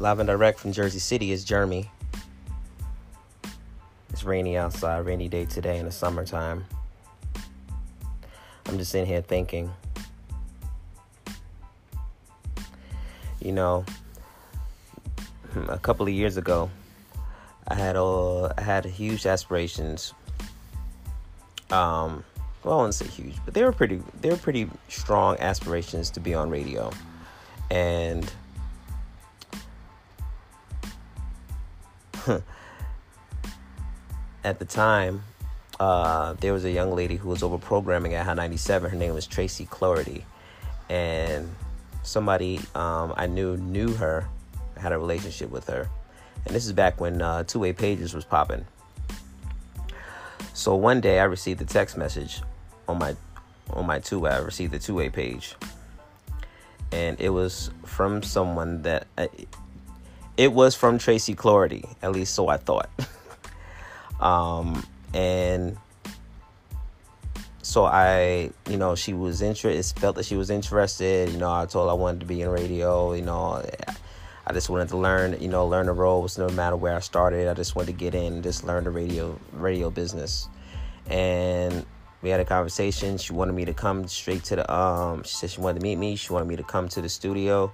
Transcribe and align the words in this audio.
live 0.00 0.18
and 0.18 0.26
direct 0.26 0.58
from 0.58 0.72
Jersey 0.72 0.98
City 0.98 1.30
is 1.30 1.44
Jeremy. 1.44 1.90
It's 4.08 4.24
rainy 4.24 4.56
outside, 4.56 5.04
rainy 5.04 5.28
day 5.28 5.44
today 5.44 5.78
in 5.78 5.84
the 5.84 5.92
summertime. 5.92 6.64
I'm 8.64 8.78
just 8.78 8.94
in 8.94 9.04
here 9.04 9.20
thinking. 9.20 9.70
You 13.42 13.52
know, 13.52 13.84
a 15.68 15.78
couple 15.78 16.06
of 16.06 16.14
years 16.14 16.38
ago, 16.38 16.70
I 17.68 17.74
had 17.74 17.96
a, 17.96 18.54
I 18.56 18.62
had 18.62 18.86
huge 18.86 19.26
aspirations. 19.26 20.14
Um, 21.70 22.24
well, 22.64 22.74
I 22.74 22.76
wouldn't 22.78 22.94
say 22.94 23.06
huge, 23.06 23.36
but 23.44 23.52
they 23.52 23.64
were 23.64 23.72
pretty 23.72 24.02
they 24.22 24.30
were 24.30 24.36
pretty 24.38 24.70
strong 24.88 25.36
aspirations 25.40 26.08
to 26.12 26.20
be 26.20 26.32
on 26.32 26.48
radio, 26.48 26.90
and 27.70 28.30
at 34.44 34.58
the 34.58 34.64
time, 34.64 35.22
uh, 35.78 36.34
there 36.34 36.52
was 36.52 36.64
a 36.64 36.70
young 36.70 36.94
lady 36.94 37.16
who 37.16 37.28
was 37.28 37.42
over 37.42 37.58
programming 37.58 38.14
at 38.14 38.26
Hot 38.26 38.36
97. 38.36 38.90
Her 38.90 38.96
name 38.96 39.14
was 39.14 39.26
Tracy 39.26 39.64
Cloherty, 39.66 40.24
and 40.88 41.48
somebody 42.02 42.60
um, 42.74 43.14
I 43.16 43.26
knew 43.26 43.56
knew 43.56 43.94
her, 43.94 44.28
had 44.76 44.92
a 44.92 44.98
relationship 44.98 45.50
with 45.50 45.66
her, 45.68 45.88
and 46.46 46.54
this 46.54 46.66
is 46.66 46.72
back 46.72 47.00
when 47.00 47.22
uh, 47.22 47.44
two 47.44 47.58
way 47.58 47.72
pages 47.72 48.14
was 48.14 48.24
popping. 48.24 48.66
So 50.52 50.74
one 50.74 51.00
day 51.00 51.20
I 51.20 51.24
received 51.24 51.62
a 51.62 51.64
text 51.64 51.96
message 51.96 52.42
on 52.88 52.98
my 52.98 53.16
on 53.70 53.86
my 53.86 53.98
two 54.00 54.18
way. 54.18 54.32
I 54.32 54.38
received 54.38 54.74
a 54.74 54.78
two 54.78 54.94
way 54.94 55.08
page, 55.08 55.54
and 56.92 57.18
it 57.20 57.30
was 57.30 57.70
from 57.84 58.22
someone 58.22 58.82
that 58.82 59.06
uh, 59.16 59.28
it 60.36 60.52
was 60.52 60.74
from 60.74 60.98
Tracy 60.98 61.34
Cloherty. 61.34 61.84
At 62.02 62.12
least 62.12 62.34
so 62.34 62.48
I 62.48 62.56
thought. 62.56 62.90
um, 64.20 64.84
and 65.12 65.76
so 67.62 67.84
I, 67.84 68.50
you 68.68 68.76
know, 68.76 68.94
she 68.94 69.12
was 69.12 69.42
interested. 69.42 70.00
Felt 70.00 70.16
that 70.16 70.24
she 70.24 70.36
was 70.36 70.50
interested. 70.50 71.30
You 71.30 71.38
know, 71.38 71.52
I 71.52 71.66
told 71.66 71.88
her 71.88 71.92
I 71.92 71.94
wanted 71.94 72.20
to 72.20 72.26
be 72.26 72.42
in 72.42 72.48
radio. 72.48 73.12
You 73.12 73.22
know, 73.22 73.62
I 74.46 74.52
just 74.52 74.68
wanted 74.68 74.88
to 74.88 74.96
learn. 74.96 75.40
You 75.40 75.48
know, 75.48 75.66
learn 75.66 75.86
the 75.86 75.92
ropes. 75.92 76.38
No 76.38 76.48
matter 76.48 76.76
where 76.76 76.96
I 76.96 77.00
started, 77.00 77.48
I 77.48 77.54
just 77.54 77.76
wanted 77.76 77.92
to 77.92 77.98
get 77.98 78.14
in 78.14 78.42
just 78.42 78.64
learn 78.64 78.84
the 78.84 78.90
radio 78.90 79.38
radio 79.52 79.90
business. 79.90 80.48
And 81.06 81.86
we 82.22 82.30
had 82.30 82.40
a 82.40 82.44
conversation. 82.44 83.18
She 83.18 83.32
wanted 83.32 83.52
me 83.52 83.64
to 83.64 83.74
come 83.74 84.06
straight 84.08 84.44
to 84.44 84.56
the. 84.56 84.72
Um, 84.72 85.22
she 85.22 85.34
said 85.34 85.50
she 85.50 85.60
wanted 85.60 85.80
to 85.80 85.82
meet 85.84 85.96
me. 85.96 86.16
She 86.16 86.32
wanted 86.32 86.48
me 86.48 86.56
to 86.56 86.62
come 86.62 86.88
to 86.88 87.00
the 87.00 87.08
studio, 87.08 87.72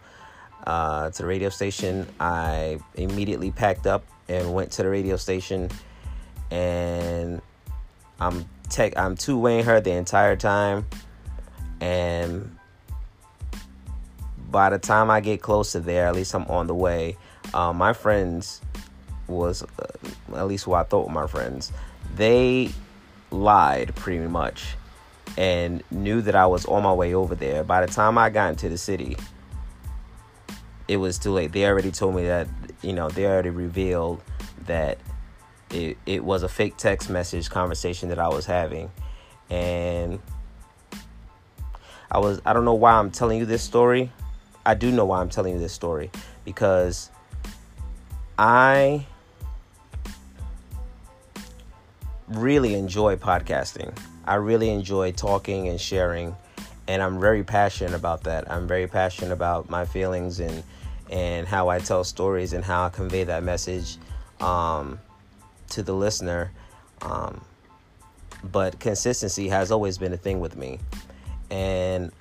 uh, 0.67 1.11
to 1.11 1.23
the 1.23 1.29
radio 1.29 1.49
station. 1.49 2.07
I 2.21 2.79
immediately 2.95 3.51
packed 3.51 3.87
up 3.87 4.05
and 4.29 4.53
went 4.53 4.73
to 4.73 4.83
the 4.83 4.89
radio 4.89 5.17
station, 5.17 5.71
and 6.51 7.41
I'm 8.21 8.45
tech. 8.69 8.97
I'm 8.97 9.17
two 9.17 9.39
weighing 9.39 9.65
her 9.65 9.81
the 9.81 9.93
entire 9.93 10.37
time, 10.37 10.87
and 11.81 12.57
by 14.51 14.71
the 14.71 14.79
time 14.79 15.11
I 15.11 15.21
get 15.21 15.43
close 15.43 15.73
to 15.73 15.81
there, 15.81 16.07
at 16.07 16.15
least 16.15 16.35
I'm 16.35 16.45
on 16.45 16.67
the 16.67 16.75
way. 16.75 17.17
Uh, 17.55 17.73
my 17.73 17.93
friends 17.93 18.61
was 19.29 19.63
uh, 19.63 20.37
at 20.37 20.47
least 20.47 20.65
who 20.65 20.75
I 20.75 20.83
thought 20.83 21.07
were 21.07 21.13
my 21.13 21.27
friends. 21.27 21.73
They 22.17 22.71
lied 23.31 23.95
pretty 23.95 24.27
much 24.27 24.77
and 25.37 25.83
knew 25.91 26.23
that 26.23 26.35
I 26.35 26.47
was 26.47 26.65
on 26.67 26.83
my 26.83 26.93
way 26.93 27.15
over 27.15 27.35
there. 27.35 27.63
By 27.65 27.85
the 27.85 27.93
time 27.93 28.17
I 28.17 28.31
got 28.31 28.51
into 28.51 28.69
the 28.69 28.79
city, 28.79 29.17
it 30.89 30.97
was 30.99 31.19
too 31.19 31.33
late. 31.33 31.53
They 31.53 31.67
already 31.67 31.91
told 31.91 32.15
me 32.15 32.27
that, 32.27 32.49
you 32.83 32.93
know, 32.93 33.09
they 33.09 33.27
already 33.27 33.51
revealed 33.51 34.21
that 34.67 34.99
it, 35.71 35.99
it 36.07 36.25
was 36.25 36.43
a 36.43 36.49
fake 36.49 36.77
text 36.77 37.11
message 37.11 37.51
conversation 37.51 38.09
that 38.11 38.19
I 38.19 38.29
was 38.29 38.47
having. 38.47 38.91
And 39.51 40.21
I 42.11 42.19
was 42.19 42.41
I 42.45 42.53
don't 42.53 42.65
know 42.65 42.75
why 42.75 42.93
I'm 42.93 43.11
telling 43.11 43.39
you 43.39 43.47
this 43.47 43.63
story. 43.63 44.13
I 44.65 44.75
do 44.75 44.91
know 44.91 45.05
why 45.05 45.21
I'm 45.21 45.29
telling 45.29 45.55
you 45.55 45.61
this 45.61 45.73
story 45.73 46.11
because 46.45 47.11
I 48.39 49.07
really 52.29 52.75
enjoy 52.75 53.17
podcasting. 53.17 53.97
I 54.25 54.35
really 54.37 54.71
enjoy 54.71 55.13
talking 55.13 55.69
and 55.69 55.81
sharing, 55.81 56.35
and 56.89 57.03
I'm 57.03 57.21
very 57.21 57.45
passionate 57.45 57.95
about 57.95 58.25
that. 58.25 58.51
I'm 58.51 58.67
very 58.67 58.87
passionate 58.87 59.33
about 59.33 59.69
my 59.69 59.85
feelings 59.85 60.41
and 60.41 60.63
and 61.11 61.47
how 61.47 61.69
I 61.69 61.79
tell 61.79 62.03
stories 62.03 62.53
and 62.53 62.65
how 62.65 62.87
I 62.87 62.89
convey 62.89 63.25
that 63.25 63.45
message 63.45 63.97
um, 64.41 64.99
to 65.71 65.83
the 65.83 65.93
listener. 65.93 66.51
Um, 67.03 67.41
but 68.43 68.81
consistency 68.81 69.49
has 69.49 69.71
always 69.71 69.99
been 69.99 70.13
a 70.13 70.17
thing 70.17 70.41
with 70.41 70.57
me, 70.57 70.79
and 71.51 72.13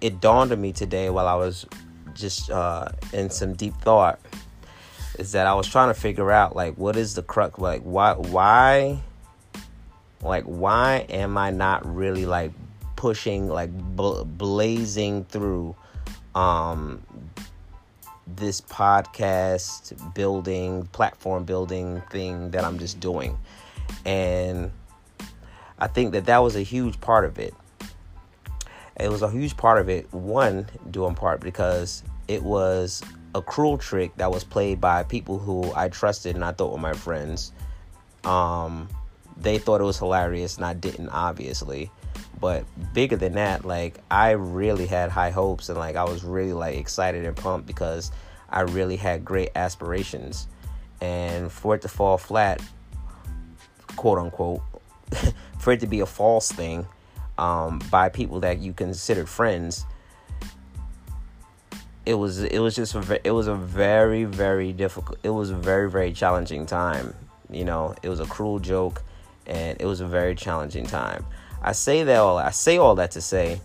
it 0.00 0.20
dawned 0.20 0.52
on 0.52 0.60
me 0.60 0.72
today 0.72 1.10
while 1.10 1.26
I 1.26 1.34
was 1.34 1.66
just 2.14 2.50
uh, 2.50 2.88
in 3.12 3.30
some 3.30 3.54
deep 3.54 3.74
thought 3.76 4.20
is 5.18 5.32
that 5.32 5.46
I 5.46 5.54
was 5.54 5.68
trying 5.68 5.88
to 5.88 5.98
figure 5.98 6.30
out 6.30 6.56
like 6.56 6.74
what 6.74 6.96
is 6.96 7.14
the 7.14 7.22
crux 7.22 7.58
like 7.58 7.82
why 7.82 8.14
why 8.14 9.00
like 10.22 10.44
why 10.44 11.06
am 11.08 11.36
I 11.38 11.50
not 11.50 11.84
really 11.86 12.26
like 12.26 12.52
pushing 12.96 13.48
like 13.48 13.70
bl- 13.72 14.24
blazing 14.24 15.24
through 15.24 15.74
um 16.34 17.02
this 18.26 18.60
podcast 18.60 20.14
building 20.14 20.86
platform 20.86 21.44
building 21.44 22.02
thing 22.10 22.50
that 22.52 22.64
I'm 22.64 22.78
just 22.78 22.98
doing 23.00 23.38
and 24.04 24.70
I 25.78 25.86
think 25.88 26.12
that 26.12 26.26
that 26.26 26.38
was 26.38 26.56
a 26.56 26.62
huge 26.62 27.00
part 27.00 27.24
of 27.24 27.38
it 27.38 27.54
it 28.98 29.10
was 29.10 29.22
a 29.22 29.30
huge 29.30 29.56
part 29.56 29.80
of 29.80 29.88
it 29.88 30.12
one 30.12 30.66
doing 30.90 31.14
part 31.14 31.40
because 31.40 32.02
it 32.28 32.42
was 32.42 33.02
a 33.34 33.42
cruel 33.42 33.76
trick 33.76 34.16
that 34.16 34.30
was 34.30 34.44
played 34.44 34.80
by 34.80 35.02
people 35.02 35.38
who 35.38 35.72
I 35.74 35.88
trusted 35.88 36.34
and 36.34 36.44
I 36.44 36.52
thought 36.52 36.72
were 36.72 36.78
my 36.78 36.92
friends. 36.92 37.52
Um, 38.22 38.88
they 39.36 39.58
thought 39.58 39.80
it 39.80 39.84
was 39.84 39.98
hilarious 39.98 40.56
and 40.56 40.64
I 40.64 40.74
didn't, 40.74 41.08
obviously. 41.08 41.90
But 42.40 42.64
bigger 42.92 43.16
than 43.16 43.34
that, 43.34 43.64
like 43.64 43.98
I 44.10 44.32
really 44.32 44.86
had 44.86 45.10
high 45.10 45.30
hopes 45.30 45.68
and 45.68 45.78
like 45.78 45.96
I 45.96 46.04
was 46.04 46.24
really 46.24 46.52
like 46.52 46.76
excited 46.76 47.24
and 47.24 47.36
pumped 47.36 47.66
because 47.66 48.10
I 48.50 48.62
really 48.62 48.96
had 48.96 49.24
great 49.24 49.50
aspirations. 49.54 50.46
And 51.00 51.50
for 51.50 51.74
it 51.74 51.82
to 51.82 51.88
fall 51.88 52.18
flat, 52.18 52.62
quote 53.96 54.18
unquote, 54.18 54.62
for 55.58 55.72
it 55.72 55.80
to 55.80 55.86
be 55.86 56.00
a 56.00 56.06
false 56.06 56.50
thing 56.50 56.86
um, 57.38 57.80
by 57.90 58.08
people 58.08 58.40
that 58.40 58.58
you 58.58 58.72
considered 58.72 59.28
friends, 59.28 59.86
it 62.06 62.14
was 62.14 62.42
it 62.42 62.58
was 62.58 62.74
just 62.74 62.94
it 63.24 63.30
was 63.30 63.46
a 63.46 63.54
very 63.54 64.24
very 64.24 64.72
difficult 64.72 65.18
it 65.22 65.30
was 65.30 65.50
a 65.50 65.54
very 65.54 65.90
very 65.90 66.12
challenging 66.12 66.66
time 66.66 67.14
you 67.50 67.64
know 67.64 67.94
it 68.02 68.08
was 68.08 68.20
a 68.20 68.26
cruel 68.26 68.58
joke 68.58 69.02
and 69.46 69.80
it 69.80 69.86
was 69.86 70.00
a 70.00 70.06
very 70.06 70.34
challenging 70.34 70.84
time 70.84 71.24
i 71.64 71.72
say 71.72 72.04
that 72.04 72.16
all 72.16 72.38
i 72.38 72.50
say 72.50 72.78
all 72.78 72.94
that 72.94 73.10
to 73.10 73.20
say 73.20 73.60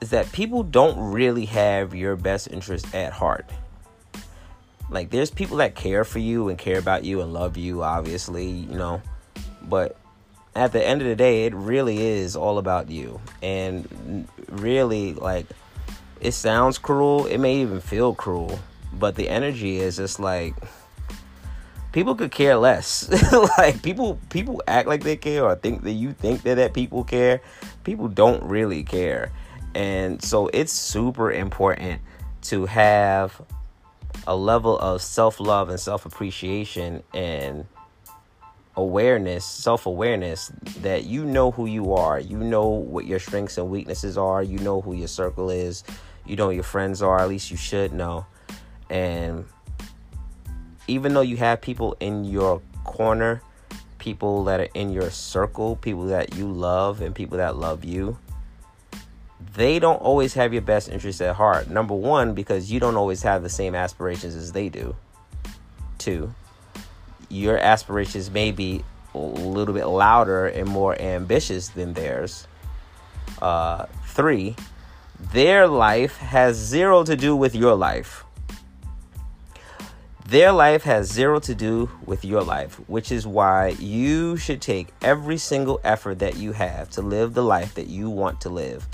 is 0.00 0.10
that 0.10 0.30
people 0.32 0.62
don't 0.62 1.12
really 1.12 1.44
have 1.44 1.94
your 1.94 2.16
best 2.16 2.48
interest 2.50 2.94
at 2.94 3.12
heart 3.12 3.48
like 4.90 5.10
there's 5.10 5.30
people 5.30 5.56
that 5.58 5.74
care 5.74 6.04
for 6.04 6.18
you 6.18 6.48
and 6.48 6.58
care 6.58 6.78
about 6.78 7.04
you 7.04 7.20
and 7.20 7.32
love 7.32 7.56
you 7.56 7.82
obviously 7.82 8.48
you 8.48 8.76
know 8.76 9.02
but 9.62 9.96
at 10.54 10.72
the 10.72 10.84
end 10.86 11.00
of 11.00 11.08
the 11.08 11.16
day 11.16 11.46
it 11.46 11.54
really 11.54 11.98
is 11.98 12.36
all 12.36 12.58
about 12.58 12.90
you 12.90 13.20
and 13.42 14.26
really 14.48 15.14
like 15.14 15.46
it 16.20 16.32
sounds 16.32 16.78
cruel. 16.78 17.26
It 17.26 17.38
may 17.38 17.56
even 17.56 17.80
feel 17.80 18.14
cruel, 18.14 18.58
but 18.92 19.16
the 19.16 19.28
energy 19.28 19.78
is 19.78 19.96
just 19.96 20.20
like 20.20 20.54
people 21.92 22.14
could 22.14 22.30
care 22.30 22.56
less. 22.56 23.08
like 23.58 23.82
people 23.82 24.18
people 24.30 24.62
act 24.66 24.88
like 24.88 25.02
they 25.02 25.16
care 25.16 25.44
or 25.44 25.54
think 25.54 25.82
that 25.82 25.92
you 25.92 26.12
think 26.12 26.42
that 26.42 26.56
that 26.56 26.74
people 26.74 27.04
care. 27.04 27.40
People 27.84 28.08
don't 28.08 28.42
really 28.42 28.82
care. 28.82 29.30
And 29.74 30.22
so 30.22 30.48
it's 30.48 30.72
super 30.72 31.30
important 31.30 32.00
to 32.42 32.66
have 32.66 33.40
a 34.26 34.36
level 34.36 34.78
of 34.78 35.00
self-love 35.00 35.68
and 35.68 35.78
self-appreciation 35.78 37.02
and 37.14 37.66
awareness, 38.76 39.44
self-awareness 39.44 40.52
that 40.80 41.04
you 41.04 41.24
know 41.24 41.52
who 41.52 41.66
you 41.66 41.94
are. 41.94 42.18
You 42.18 42.38
know 42.38 42.68
what 42.68 43.06
your 43.06 43.18
strengths 43.18 43.58
and 43.58 43.70
weaknesses 43.70 44.18
are. 44.18 44.42
You 44.42 44.58
know 44.58 44.80
who 44.80 44.94
your 44.94 45.08
circle 45.08 45.50
is 45.50 45.84
you 46.30 46.36
know 46.36 46.50
your 46.50 46.62
friends 46.62 47.02
are, 47.02 47.18
at 47.18 47.28
least 47.28 47.50
you 47.50 47.56
should 47.56 47.92
know. 47.92 48.24
And 48.88 49.46
even 50.90 51.14
though 51.14 51.20
you 51.20 51.36
have 51.36 51.60
people 51.60 51.96
in 52.00 52.24
your 52.24 52.60
corner, 52.84 53.42
people 53.98 54.44
that 54.44 54.60
are 54.60 54.68
in 54.74 54.92
your 54.92 55.10
circle, 55.10 55.76
people 55.76 56.06
that 56.06 56.34
you 56.34 56.50
love, 56.50 57.00
and 57.00 57.14
people 57.14 57.38
that 57.38 57.56
love 57.56 57.84
you, 57.84 58.18
they 59.54 59.78
don't 59.78 60.00
always 60.02 60.34
have 60.34 60.52
your 60.52 60.62
best 60.62 60.88
interest 60.88 61.22
at 61.22 61.36
heart. 61.36 61.70
Number 61.70 61.94
one, 61.94 62.34
because 62.34 62.72
you 62.72 62.80
don't 62.80 62.96
always 62.96 63.22
have 63.22 63.42
the 63.42 63.48
same 63.48 63.74
aspirations 63.74 64.34
as 64.34 64.52
they 64.52 64.68
do. 64.68 64.96
Two, 65.98 66.34
your 67.28 67.56
aspirations 67.56 68.30
may 68.30 68.50
be 68.50 68.82
a 69.14 69.18
little 69.18 69.74
bit 69.74 69.86
louder 69.86 70.46
and 70.46 70.68
more 70.68 71.00
ambitious 71.00 71.68
than 71.68 71.94
theirs. 71.94 72.48
Uh, 73.40 73.86
three, 74.06 74.56
their 75.32 75.68
life 75.68 76.16
has 76.16 76.56
zero 76.56 77.04
to 77.04 77.16
do 77.16 77.36
with 77.36 77.54
your 77.54 77.74
life. 77.74 78.24
Their 80.30 80.52
life 80.52 80.84
has 80.84 81.10
zero 81.10 81.40
to 81.40 81.56
do 81.56 81.90
with 82.06 82.24
your 82.24 82.42
life, 82.42 82.76
which 82.88 83.10
is 83.10 83.26
why 83.26 83.70
you 83.80 84.36
should 84.36 84.62
take 84.62 84.94
every 85.02 85.36
single 85.36 85.80
effort 85.82 86.20
that 86.20 86.36
you 86.36 86.52
have 86.52 86.88
to 86.90 87.02
live 87.02 87.34
the 87.34 87.42
life 87.42 87.74
that 87.74 87.88
you 87.88 88.08
want 88.08 88.40
to 88.42 88.48
live, 88.48 88.86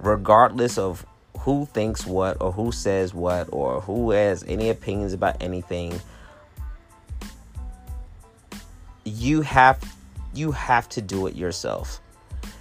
regardless 0.00 0.76
of 0.76 1.06
who 1.38 1.64
thinks 1.64 2.04
what 2.04 2.42
or 2.42 2.52
who 2.52 2.72
says 2.72 3.14
what 3.14 3.48
or 3.52 3.80
who 3.80 4.10
has 4.10 4.44
any 4.46 4.68
opinions 4.68 5.14
about 5.14 5.42
anything. 5.42 5.98
You 9.04 9.40
have 9.40 9.82
you 10.34 10.52
have 10.52 10.90
to 10.90 11.00
do 11.00 11.26
it 11.26 11.34
yourself. 11.34 12.02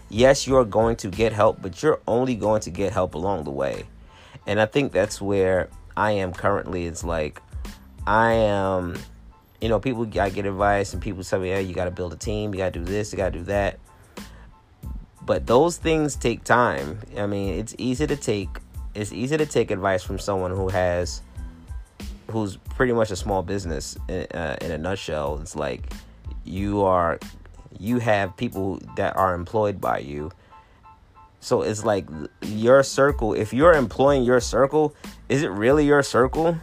Yes, 0.07 0.47
you're 0.47 0.63
going 0.63 0.95
to 0.97 1.09
get 1.09 1.33
help, 1.33 1.61
but 1.61 1.83
you're 1.83 1.99
only 2.07 2.35
going 2.35 2.61
to 2.61 2.69
get 2.69 2.93
help 2.93 3.15
along 3.15 3.43
the 3.43 3.51
way. 3.51 3.83
And 4.47 4.61
I 4.61 4.67
think 4.67 4.93
that's 4.93 5.19
where 5.19 5.67
I 5.97 6.11
am 6.11 6.31
currently. 6.31 6.85
It's 6.85 7.03
like 7.03 7.41
I 8.07 8.33
am, 8.33 8.97
you 9.61 9.69
know, 9.69 9.79
people 9.79 10.03
I 10.19 10.29
get 10.29 10.45
advice 10.45 10.93
and 10.93 11.01
people 11.01 11.23
tell 11.23 11.39
me, 11.39 11.49
"Yeah, 11.49 11.59
you 11.59 11.73
got 11.73 11.85
to 11.85 11.91
build 11.91 12.13
a 12.13 12.17
team, 12.17 12.53
you 12.53 12.59
got 12.59 12.73
to 12.73 12.79
do 12.79 12.85
this, 12.85 13.11
you 13.11 13.17
got 13.17 13.33
to 13.33 13.39
do 13.39 13.45
that." 13.45 13.79
But 15.25 15.47
those 15.47 15.77
things 15.77 16.15
take 16.15 16.43
time. 16.43 16.99
I 17.17 17.25
mean, 17.25 17.59
it's 17.59 17.73
easy 17.77 18.05
to 18.05 18.15
take 18.15 18.49
it's 18.93 19.11
easy 19.11 19.37
to 19.37 19.45
take 19.45 19.71
advice 19.71 20.03
from 20.03 20.19
someone 20.19 20.51
who 20.51 20.69
has 20.69 21.21
who's 22.31 22.57
pretty 22.57 22.93
much 22.93 23.11
a 23.11 23.15
small 23.15 23.43
business 23.43 23.97
in, 24.07 24.25
uh, 24.33 24.57
in 24.61 24.71
a 24.71 24.77
nutshell. 24.77 25.39
It's 25.41 25.55
like 25.55 25.91
you 26.43 26.83
are 26.83 27.19
you 27.79 27.99
have 27.99 28.37
people 28.37 28.79
that 28.95 29.15
are 29.17 29.33
employed 29.33 29.81
by 29.81 29.99
you. 29.99 30.31
So 31.39 31.61
it's 31.61 31.83
like 31.83 32.07
your 32.41 32.81
circle, 32.81 33.33
if 33.33 33.53
you're 33.53 33.73
employing 33.73 34.23
your 34.23 34.39
circle, 34.39 34.95
is 35.29 35.43
it 35.43 35.49
really 35.49 35.85
your 35.85 36.01
circle? 36.01 36.57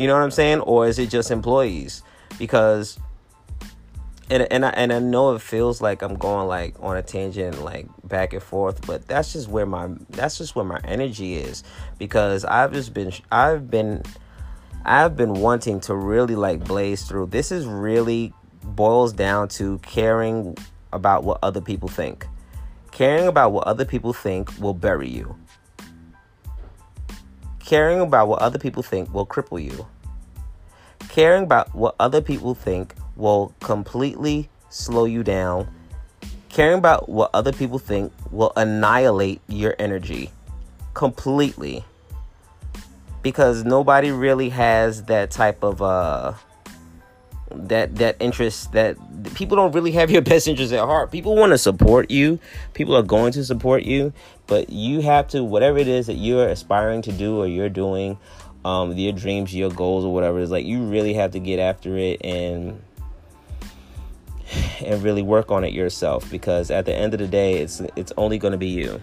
You 0.00 0.06
know 0.06 0.14
what 0.14 0.22
I'm 0.22 0.30
saying? 0.30 0.60
Or 0.60 0.86
is 0.86 0.98
it 0.98 1.10
just 1.10 1.30
employees? 1.30 2.02
Because 2.38 2.98
and 4.30 4.50
and 4.50 4.64
I, 4.64 4.70
and 4.70 4.94
I 4.94 4.98
know 4.98 5.34
it 5.34 5.42
feels 5.42 5.82
like 5.82 6.00
I'm 6.00 6.14
going 6.14 6.48
like 6.48 6.74
on 6.80 6.96
a 6.96 7.02
tangent 7.02 7.62
like 7.62 7.86
back 8.04 8.32
and 8.32 8.42
forth, 8.42 8.86
but 8.86 9.06
that's 9.06 9.34
just 9.34 9.48
where 9.48 9.66
my 9.66 9.90
that's 10.08 10.38
just 10.38 10.56
where 10.56 10.64
my 10.64 10.80
energy 10.84 11.34
is 11.34 11.62
because 11.98 12.46
I've 12.46 12.72
just 12.72 12.94
been 12.94 13.12
I've 13.30 13.70
been 13.70 14.02
I've 14.86 15.18
been 15.18 15.34
wanting 15.34 15.80
to 15.80 15.94
really 15.94 16.34
like 16.34 16.64
blaze 16.64 17.02
through. 17.02 17.26
This 17.26 17.52
is 17.52 17.66
really 17.66 18.32
boils 18.62 19.12
down 19.12 19.48
to 19.48 19.80
caring 19.80 20.56
about 20.94 21.24
what 21.24 21.40
other 21.42 21.60
people 21.60 21.90
think. 21.90 22.26
Caring 22.90 23.26
about 23.26 23.52
what 23.52 23.66
other 23.66 23.84
people 23.84 24.14
think 24.14 24.58
will 24.58 24.72
bury 24.72 25.10
you. 25.10 25.36
Caring 27.70 28.00
about 28.00 28.26
what 28.26 28.42
other 28.42 28.58
people 28.58 28.82
think 28.82 29.14
will 29.14 29.24
cripple 29.24 29.62
you. 29.62 29.86
Caring 31.08 31.44
about 31.44 31.72
what 31.72 31.94
other 32.00 32.20
people 32.20 32.52
think 32.52 32.96
will 33.14 33.54
completely 33.60 34.50
slow 34.70 35.04
you 35.04 35.22
down. 35.22 35.68
Caring 36.48 36.78
about 36.78 37.08
what 37.08 37.30
other 37.32 37.52
people 37.52 37.78
think 37.78 38.12
will 38.32 38.52
annihilate 38.56 39.40
your 39.46 39.76
energy 39.78 40.32
completely. 40.94 41.84
Because 43.22 43.62
nobody 43.62 44.10
really 44.10 44.48
has 44.48 45.04
that 45.04 45.30
type 45.30 45.62
of 45.62 45.80
uh 45.80 46.32
that 47.50 47.96
that 47.96 48.16
interest 48.20 48.72
that 48.72 48.96
people 49.34 49.56
don't 49.56 49.72
really 49.72 49.92
have 49.92 50.10
your 50.10 50.22
best 50.32 50.48
interest 50.48 50.72
at 50.72 50.80
heart. 50.80 51.10
People 51.10 51.36
want 51.36 51.50
to 51.50 51.58
support 51.58 52.10
you. 52.10 52.38
People 52.74 52.96
are 52.96 53.02
going 53.02 53.32
to 53.32 53.44
support 53.44 53.82
you, 53.82 54.12
but 54.46 54.70
you 54.70 55.00
have 55.00 55.28
to 55.28 55.42
whatever 55.44 55.78
it 55.78 55.88
is 55.88 56.06
that 56.06 56.14
you're 56.14 56.48
aspiring 56.48 57.02
to 57.02 57.12
do 57.12 57.38
or 57.38 57.46
you're 57.46 57.68
doing, 57.68 58.18
um, 58.64 58.92
your 58.92 59.12
dreams, 59.12 59.54
your 59.54 59.70
goals, 59.70 60.04
or 60.04 60.12
whatever 60.12 60.38
is 60.38 60.50
like. 60.50 60.64
You 60.64 60.82
really 60.84 61.14
have 61.14 61.32
to 61.32 61.40
get 61.40 61.58
after 61.58 61.96
it 61.96 62.24
and 62.24 62.80
and 64.84 65.02
really 65.02 65.22
work 65.22 65.50
on 65.50 65.64
it 65.64 65.72
yourself 65.72 66.30
because 66.30 66.70
at 66.70 66.84
the 66.86 66.94
end 66.94 67.14
of 67.14 67.20
the 67.20 67.28
day, 67.28 67.58
it's 67.58 67.80
it's 67.96 68.12
only 68.16 68.38
going 68.38 68.52
to 68.52 68.58
be 68.58 68.68
you. 68.68 69.00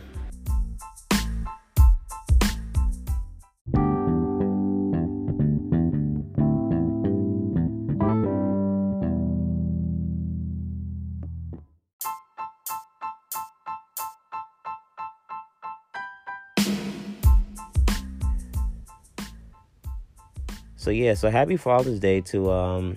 So 20.87 20.91
yeah, 20.91 21.13
so 21.15 21.29
happy 21.29 21.57
Father's 21.57 21.99
Day 21.99 22.21
to 22.21 22.49
um, 22.49 22.95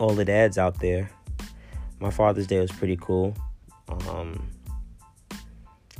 all 0.00 0.14
the 0.14 0.24
dads 0.24 0.56
out 0.56 0.80
there. 0.80 1.10
My 2.00 2.08
Father's 2.08 2.46
Day 2.46 2.58
was 2.58 2.72
pretty 2.72 2.96
cool. 2.96 3.36
Um, 4.08 4.48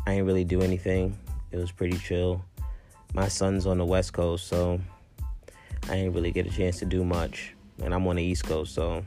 I 0.07 0.13
didn't 0.13 0.25
really 0.25 0.45
do 0.45 0.63
anything. 0.63 1.15
It 1.53 1.59
was 1.59 1.71
pretty 1.71 1.99
chill. 1.99 2.43
My 3.13 3.29
son's 3.29 3.67
on 3.67 3.77
the 3.77 3.85
West 3.85 4.15
Coast, 4.15 4.49
so 4.49 4.81
I 5.91 5.97
didn't 5.97 6.15
really 6.15 6.33
get 6.33 6.47
a 6.47 6.51
chance 6.51 6.79
to 6.79 6.87
do 6.87 7.05
much. 7.05 7.55
And 7.83 7.93
I'm 7.93 8.07
on 8.07 8.17
the 8.17 8.23
East 8.23 8.47
Coast, 8.47 8.75
so 8.75 9.05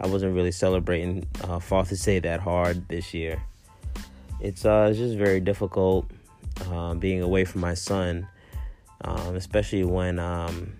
I 0.00 0.06
wasn't 0.06 0.36
really 0.36 0.52
celebrating 0.52 1.26
uh, 1.42 1.58
Father's 1.58 2.00
Day 2.00 2.20
that 2.20 2.38
hard 2.38 2.86
this 2.86 3.12
year. 3.12 3.42
It's 4.40 4.64
uh, 4.64 4.86
it's 4.88 5.00
just 5.00 5.16
very 5.16 5.40
difficult 5.40 6.08
uh, 6.70 6.94
being 6.94 7.22
away 7.22 7.44
from 7.44 7.62
my 7.62 7.74
son 7.74 8.28
um, 9.02 9.36
especially 9.36 9.84
when 9.84 10.18
um, 10.18 10.72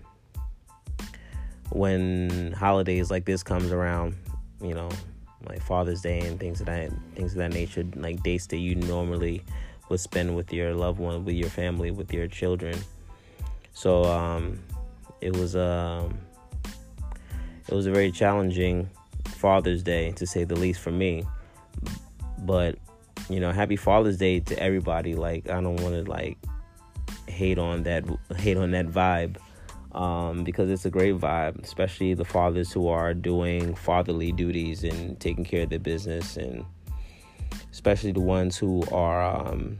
when 1.69 2.53
holidays 2.53 3.11
like 3.11 3.25
this 3.25 3.43
comes 3.43 3.71
around, 3.71 4.15
you 4.61 4.73
know, 4.73 4.89
like 5.47 5.61
Father's 5.61 6.01
Day 6.01 6.19
and 6.19 6.39
things 6.39 6.59
of 6.59 6.65
that 6.67 6.91
things 7.15 7.33
of 7.33 7.37
that 7.37 7.53
nature, 7.53 7.85
like 7.95 8.23
dates 8.23 8.47
that 8.47 8.57
you 8.57 8.75
normally 8.75 9.43
would 9.89 9.99
spend 9.99 10.35
with 10.35 10.51
your 10.51 10.73
loved 10.73 10.99
one, 10.99 11.23
with 11.25 11.35
your 11.35 11.49
family, 11.49 11.91
with 11.91 12.13
your 12.13 12.27
children. 12.27 12.77
So 13.73 14.03
um, 14.05 14.59
it 15.21 15.35
was 15.35 15.55
um, 15.55 16.17
it 17.67 17.73
was 17.73 17.85
a 17.85 17.91
very 17.91 18.11
challenging 18.11 18.89
Father's 19.25 19.83
Day 19.83 20.11
to 20.13 20.25
say 20.25 20.43
the 20.43 20.55
least 20.55 20.79
for 20.79 20.91
me. 20.91 21.23
But 22.39 22.77
you 23.29 23.39
know, 23.39 23.51
happy 23.51 23.75
Father's 23.75 24.17
Day 24.17 24.39
to 24.41 24.59
everybody. 24.59 25.15
Like 25.15 25.49
I 25.49 25.61
don't 25.61 25.77
want 25.77 25.93
to 25.93 26.09
like 26.09 26.37
hate 27.37 27.59
on 27.59 27.83
that 27.83 28.03
hate 28.37 28.57
on 28.57 28.71
that 28.71 28.87
vibe 28.87 29.37
um, 29.93 30.43
because 30.43 30.69
it's 30.69 30.85
a 30.85 30.89
great 30.89 31.15
vibe, 31.15 31.63
especially 31.63 32.13
the 32.13 32.25
fathers 32.25 32.71
who 32.71 32.87
are 32.87 33.13
doing 33.13 33.73
fatherly 33.75 34.31
duties 34.31 34.83
and 34.83 35.19
taking 35.19 35.43
care 35.43 35.63
of 35.63 35.69
their 35.69 35.79
business, 35.79 36.37
and 36.37 36.65
especially 37.71 38.11
the 38.11 38.21
ones 38.21 38.57
who 38.57 38.83
are 38.91 39.23
um, 39.23 39.79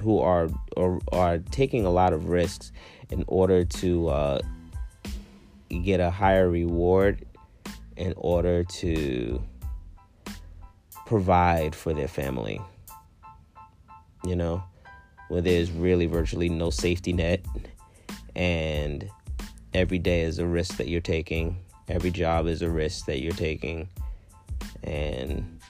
who 0.00 0.18
are, 0.18 0.48
are 0.76 0.98
are 1.12 1.38
taking 1.50 1.84
a 1.84 1.90
lot 1.90 2.12
of 2.12 2.28
risks 2.28 2.72
in 3.10 3.24
order 3.26 3.64
to 3.64 4.08
uh, 4.08 4.38
get 5.82 6.00
a 6.00 6.10
higher 6.10 6.48
reward, 6.48 7.24
in 7.96 8.14
order 8.16 8.64
to 8.64 9.42
provide 11.06 11.74
for 11.74 11.94
their 11.94 12.08
family 12.08 12.60
you 14.26 14.36
know, 14.36 14.62
where 15.28 15.40
there's 15.40 15.70
really 15.70 16.06
virtually 16.06 16.48
no 16.48 16.70
safety 16.70 17.12
net 17.12 17.44
and 18.36 19.10
every 19.72 19.98
day 19.98 20.22
is 20.22 20.38
a 20.38 20.46
risk 20.46 20.76
that 20.76 20.88
you're 20.88 21.00
taking. 21.00 21.58
Every 21.88 22.10
job 22.10 22.46
is 22.46 22.62
a 22.62 22.70
risk 22.70 23.06
that 23.06 23.20
you're 23.20 23.32
taking. 23.32 23.88
And 24.84 25.60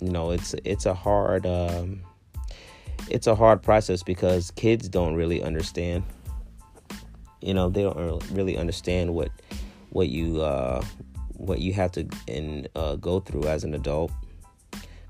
you 0.00 0.10
know, 0.10 0.30
it's 0.30 0.54
it's 0.64 0.86
a 0.86 0.94
hard 0.94 1.46
um, 1.46 2.02
it's 3.08 3.26
a 3.26 3.34
hard 3.34 3.62
process 3.62 4.02
because 4.02 4.50
kids 4.52 4.88
don't 4.88 5.14
really 5.14 5.42
understand. 5.42 6.04
You 7.40 7.54
know, 7.54 7.68
they 7.68 7.82
don't 7.82 8.24
really 8.30 8.56
understand 8.56 9.14
what 9.14 9.30
what 9.90 10.08
you 10.08 10.40
uh, 10.40 10.82
what 11.34 11.58
you 11.58 11.72
have 11.74 11.92
to 11.92 12.08
uh, 12.74 12.96
go 12.96 13.20
through 13.20 13.44
as 13.44 13.64
an 13.64 13.74
adult 13.74 14.10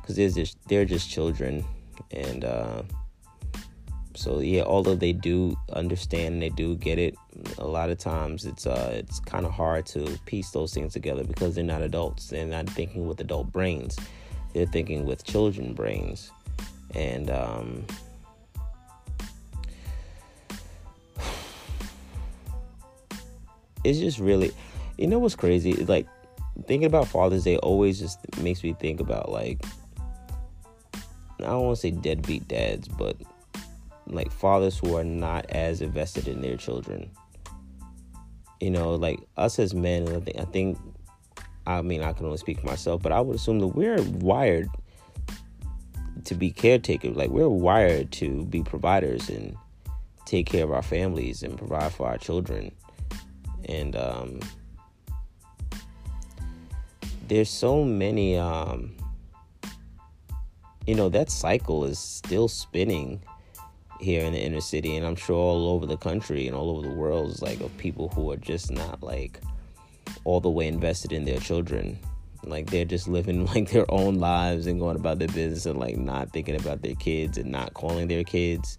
because 0.00 0.16
they're 0.16 0.30
just 0.30 0.56
they're 0.68 0.84
just 0.84 1.08
children 1.08 1.64
and 2.10 2.44
uh, 2.44 2.82
so 4.14 4.40
yeah, 4.40 4.62
although 4.62 4.94
they 4.94 5.12
do 5.12 5.56
understand 5.72 6.34
and 6.34 6.42
they 6.42 6.50
do 6.50 6.76
get 6.76 6.98
it, 6.98 7.16
a 7.58 7.66
lot 7.66 7.90
of 7.90 7.98
times 7.98 8.44
it's 8.44 8.66
uh 8.66 8.92
it's 8.94 9.18
kind 9.20 9.46
of 9.46 9.52
hard 9.52 9.86
to 9.86 10.18
piece 10.26 10.50
those 10.50 10.74
things 10.74 10.92
together 10.92 11.24
because 11.24 11.54
they're 11.54 11.64
not 11.64 11.82
adults. 11.82 12.28
They're 12.28 12.46
not 12.46 12.68
thinking 12.68 13.06
with 13.06 13.20
adult 13.20 13.50
brains. 13.52 13.98
They're 14.52 14.66
thinking 14.66 15.06
with 15.06 15.24
children 15.24 15.72
brains, 15.72 16.30
and 16.94 17.30
um, 17.30 17.86
it's 23.84 23.98
just 23.98 24.18
really, 24.18 24.52
you 24.98 25.06
know, 25.06 25.18
what's 25.18 25.34
crazy? 25.34 25.72
Like 25.72 26.06
thinking 26.66 26.84
about 26.86 27.08
Father's 27.08 27.44
Day 27.44 27.56
always 27.56 27.98
just 27.98 28.18
makes 28.42 28.62
me 28.62 28.74
think 28.74 29.00
about 29.00 29.32
like 29.32 29.64
I 31.44 31.48
don't 31.50 31.64
want 31.64 31.76
to 31.76 31.80
say 31.80 31.90
deadbeat 31.90 32.48
dads, 32.48 32.88
but 32.88 33.16
like 34.06 34.30
fathers 34.30 34.78
who 34.78 34.96
are 34.96 35.04
not 35.04 35.46
as 35.50 35.80
invested 35.80 36.28
in 36.28 36.40
their 36.40 36.56
children. 36.56 37.10
You 38.60 38.70
know, 38.70 38.94
like 38.94 39.20
us 39.36 39.58
as 39.58 39.74
men, 39.74 40.08
I 40.08 40.20
think, 40.20 40.38
I 40.38 40.44
think, 40.44 40.78
I 41.66 41.82
mean, 41.82 42.02
I 42.02 42.12
can 42.12 42.26
only 42.26 42.38
speak 42.38 42.60
for 42.60 42.66
myself, 42.66 43.02
but 43.02 43.12
I 43.12 43.20
would 43.20 43.36
assume 43.36 43.58
that 43.60 43.68
we're 43.68 44.00
wired 44.02 44.68
to 46.24 46.34
be 46.34 46.50
caretakers. 46.50 47.16
Like 47.16 47.30
we're 47.30 47.48
wired 47.48 48.12
to 48.12 48.44
be 48.46 48.62
providers 48.62 49.28
and 49.28 49.56
take 50.26 50.46
care 50.46 50.64
of 50.64 50.70
our 50.72 50.82
families 50.82 51.42
and 51.42 51.58
provide 51.58 51.92
for 51.92 52.06
our 52.06 52.18
children. 52.18 52.72
And 53.64 53.96
um, 53.96 54.40
there's 57.28 57.50
so 57.50 57.84
many, 57.84 58.36
um, 58.36 58.96
you 60.86 60.94
know, 60.94 61.08
that 61.08 61.30
cycle 61.30 61.84
is 61.84 61.98
still 61.98 62.48
spinning 62.48 63.22
here 64.00 64.24
in 64.24 64.32
the 64.32 64.40
inner 64.40 64.60
city 64.60 64.96
and 64.96 65.06
I'm 65.06 65.14
sure 65.14 65.36
all 65.36 65.68
over 65.68 65.86
the 65.86 65.96
country 65.96 66.48
and 66.48 66.56
all 66.56 66.70
over 66.70 66.82
the 66.82 66.94
world 66.94 67.30
is 67.30 67.40
like 67.40 67.60
of 67.60 67.76
people 67.78 68.08
who 68.08 68.32
are 68.32 68.36
just 68.36 68.70
not 68.70 69.02
like 69.02 69.40
all 70.24 70.40
the 70.40 70.50
way 70.50 70.66
invested 70.66 71.12
in 71.12 71.24
their 71.24 71.38
children. 71.38 71.98
Like 72.44 72.70
they're 72.70 72.84
just 72.84 73.06
living 73.06 73.46
like 73.54 73.70
their 73.70 73.88
own 73.90 74.16
lives 74.16 74.66
and 74.66 74.80
going 74.80 74.96
about 74.96 75.18
their 75.20 75.28
business 75.28 75.66
and 75.66 75.78
like 75.78 75.96
not 75.96 76.32
thinking 76.32 76.56
about 76.56 76.82
their 76.82 76.96
kids 76.96 77.38
and 77.38 77.50
not 77.50 77.74
calling 77.74 78.08
their 78.08 78.24
kids. 78.24 78.78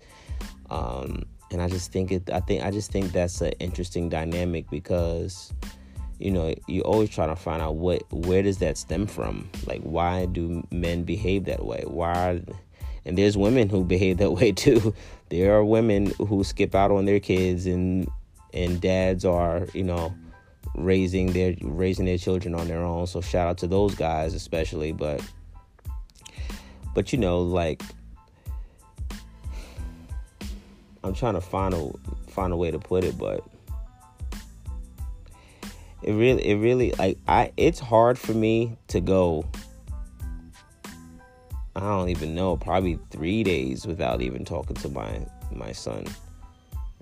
Um, 0.70 1.24
and 1.52 1.62
I 1.62 1.70
just 1.70 1.92
think 1.92 2.12
it 2.12 2.30
I 2.32 2.40
think 2.40 2.64
I 2.64 2.72
just 2.72 2.92
think 2.92 3.12
that's 3.12 3.40
an 3.42 3.54
interesting 3.60 4.10
dynamic 4.10 4.70
because 4.70 5.54
you 6.24 6.32
know 6.32 6.54
you're 6.68 6.86
always 6.86 7.10
try 7.10 7.28
to 7.28 7.36
find 7.36 7.62
out 7.62 7.76
what 7.76 8.02
where 8.12 8.42
does 8.42 8.60
that 8.60 8.78
stem 8.78 9.06
from 9.06 9.50
like 9.68 9.82
why 9.82 10.26
do 10.26 10.66
men 10.72 11.04
behave 11.04 11.46
that 11.46 11.66
way 11.66 11.84
why 11.86 12.42
and 13.06 13.18
there's 13.18 13.38
women 13.38 13.70
who 13.70 13.84
behave 13.84 14.18
that 14.18 14.32
way 14.40 14.52
too. 14.52 14.94
There 15.30 15.56
are 15.56 15.64
women 15.64 16.14
who 16.18 16.44
skip 16.44 16.76
out 16.76 16.92
on 16.92 17.06
their 17.06 17.20
kids 17.20 17.66
and 17.66 18.08
and 18.54 18.80
dads 18.80 19.26
are, 19.26 19.68
you 19.74 19.84
know, 19.84 20.14
raising 20.76 21.34
their 21.34 21.56
raising 21.62 22.06
their 22.06 22.18
children 22.18 22.56
on 22.56 22.68
their 22.68 22.84
own. 22.84 23.08
So 23.08 23.22
shout 23.22 23.48
out 23.48 23.58
to 23.60 23.68
those 23.68 23.96
guys 23.96 24.34
especially, 24.34 24.92
but 24.92 25.22
but 26.94 27.12
you 27.12 27.20
know, 27.20 27.42
like 27.42 27.82
I'm 31.04 31.14
trying 31.14 31.34
to 31.34 31.42
find 31.42 31.74
a 31.74 31.92
find 32.28 32.54
a 32.54 32.58
way 32.58 32.72
to 32.72 32.80
put 32.80 33.04
it, 33.04 33.18
but 33.18 33.44
it 36.04 36.14
really 36.14 36.46
it 36.48 36.56
really 36.56 36.92
like 36.94 37.18
I 37.28 37.52
it's 37.58 37.80
hard 37.80 38.18
for 38.20 38.34
me 38.34 38.78
to 38.88 39.00
go 39.02 39.46
I 41.76 41.80
don't 41.80 42.10
even 42.10 42.36
know, 42.36 42.56
probably 42.56 43.00
three 43.10 43.44
days 43.44 43.88
without 43.88 44.22
even 44.22 44.46
talking 44.46 44.76
to 44.78 44.90
my 44.90 45.26
my 45.52 45.72
son. 45.72 46.06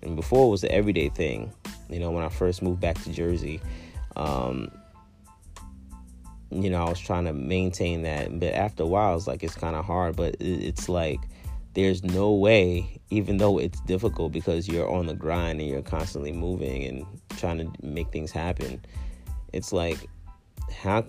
And 0.01 0.15
before 0.15 0.47
it 0.47 0.49
was 0.49 0.61
the 0.61 0.71
everyday 0.71 1.09
thing. 1.09 1.51
You 1.89 1.99
know, 1.99 2.11
when 2.11 2.23
I 2.23 2.29
first 2.29 2.61
moved 2.61 2.79
back 2.79 3.01
to 3.03 3.11
Jersey, 3.11 3.59
um, 4.15 4.71
you 6.49 6.69
know, 6.69 6.85
I 6.85 6.89
was 6.89 6.99
trying 6.99 7.25
to 7.25 7.33
maintain 7.33 8.03
that. 8.03 8.39
But 8.39 8.53
after 8.53 8.83
a 8.83 8.87
while, 8.87 9.15
it's 9.17 9.27
like 9.27 9.43
it's 9.43 9.55
kind 9.55 9.75
of 9.75 9.83
hard. 9.83 10.15
But 10.15 10.37
it's 10.39 10.87
like 10.87 11.19
there's 11.73 12.03
no 12.03 12.31
way, 12.31 12.99
even 13.09 13.37
though 13.37 13.57
it's 13.57 13.79
difficult 13.81 14.31
because 14.31 14.67
you're 14.67 14.89
on 14.89 15.05
the 15.07 15.13
grind 15.13 15.59
and 15.61 15.69
you're 15.69 15.81
constantly 15.81 16.31
moving 16.31 16.83
and 16.83 17.05
trying 17.37 17.57
to 17.59 17.71
make 17.85 18.11
things 18.11 18.31
happen. 18.31 18.83
It's 19.53 19.73
like 19.73 19.97
how 20.71 21.05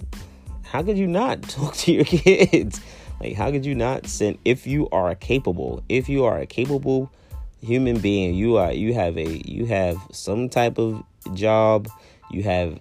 how 0.62 0.82
could 0.82 0.98
you 0.98 1.06
not 1.06 1.42
talk 1.48 1.74
to 1.76 1.92
your 1.92 2.04
kids? 2.04 2.80
Like, 3.20 3.34
how 3.34 3.50
could 3.50 3.64
you 3.64 3.74
not 3.74 4.06
send 4.06 4.38
if 4.44 4.66
you 4.66 4.88
are 4.90 5.14
capable, 5.14 5.82
if 5.88 6.08
you 6.08 6.24
are 6.24 6.38
a 6.38 6.46
capable 6.46 7.12
human 7.60 7.98
being, 8.00 8.34
you 8.34 8.56
are 8.56 8.72
you 8.72 8.94
have 8.94 9.16
a 9.16 9.42
you 9.48 9.66
have 9.66 9.96
some 10.10 10.48
type 10.48 10.78
of 10.78 11.02
job, 11.34 11.88
you 12.30 12.42
have 12.42 12.80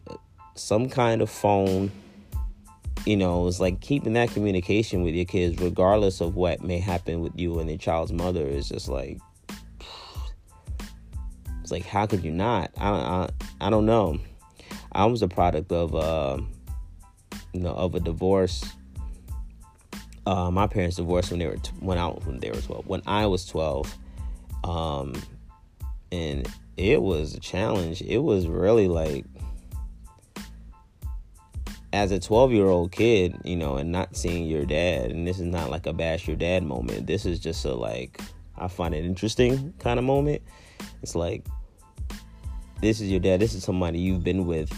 some 0.56 0.90
kind 0.90 1.22
of 1.22 1.30
phone, 1.30 1.92
you 3.06 3.18
know, 3.18 3.48
it's 3.48 3.60
like 3.60 3.82
keeping 3.82 4.14
that 4.14 4.32
communication 4.32 5.04
with 5.04 5.16
your 5.16 5.26
kids, 5.26 5.62
regardless 5.62 6.22
of 6.22 6.36
what 6.36 6.62
may 6.62 6.80
happen 6.80 7.22
with 7.22 7.34
you 7.36 7.60
and 7.60 7.70
the 7.70 7.78
child's 7.78 8.12
mother, 8.12 8.46
is 8.46 8.70
just 8.70 8.88
like 8.88 9.20
it's 11.62 11.72
like 11.72 11.86
how 11.86 12.06
could 12.06 12.24
you 12.24 12.32
not? 12.32 12.72
I 12.78 12.90
I, 12.90 13.30
I 13.60 13.70
don't 13.70 13.86
know. 13.86 14.20
I 14.92 15.06
was 15.06 15.22
a 15.22 15.28
product 15.28 15.72
of 15.72 15.96
uh, 15.96 16.38
you 17.54 17.62
know 17.62 17.74
of 17.74 17.96
a 17.96 18.00
divorce 18.00 18.64
uh, 20.26 20.52
my 20.52 20.68
parents 20.68 20.98
divorced 20.98 21.32
when 21.32 21.40
they 21.40 21.48
were 21.48 21.58
t- 21.58 21.72
when 21.80 21.98
I 21.98 22.08
when 22.08 22.40
they 22.40 22.52
were 22.52 22.62
twelve. 22.62 22.88
When 22.88 23.02
I 23.08 23.26
was 23.26 23.46
twelve, 23.46 23.96
um, 24.64 25.14
and 26.12 26.48
it 26.78 27.02
was 27.02 27.34
a 27.34 27.40
challenge. 27.40 28.02
It 28.02 28.20
was 28.20 28.48
really 28.48 28.88
like 28.88 29.26
as 31.94 32.12
a 32.12 32.20
12 32.20 32.52
year 32.54 32.68
old 32.68 32.92
kid, 32.92 33.38
you 33.44 33.56
know, 33.56 33.76
and 33.78 33.92
not 33.92 34.16
seeing 34.16 34.46
your 34.46 34.66
dad, 34.66 35.12
and 35.12 35.28
this 35.28 35.40
is 35.40 35.46
not 35.46 35.70
like 35.70 35.86
a 35.86 35.94
bash 35.94 36.28
your 36.28 36.38
dad 36.38 36.64
moment. 36.64 37.08
This 37.08 37.26
is 37.26 37.40
just 37.40 37.66
a 37.66 37.74
like, 37.74 38.20
I 38.58 38.68
find 38.68 38.94
it 38.94 39.06
interesting 39.06 39.74
kind 39.80 40.00
of 40.00 40.06
moment. 40.06 40.42
It's 41.02 41.16
like, 41.16 41.46
this 42.82 43.02
is 43.02 43.10
your 43.12 43.20
dad. 43.20 43.40
This 43.40 43.54
is 43.54 43.64
somebody 43.64 44.00
you've 44.00 44.24
been 44.24 44.46
with 44.46 44.72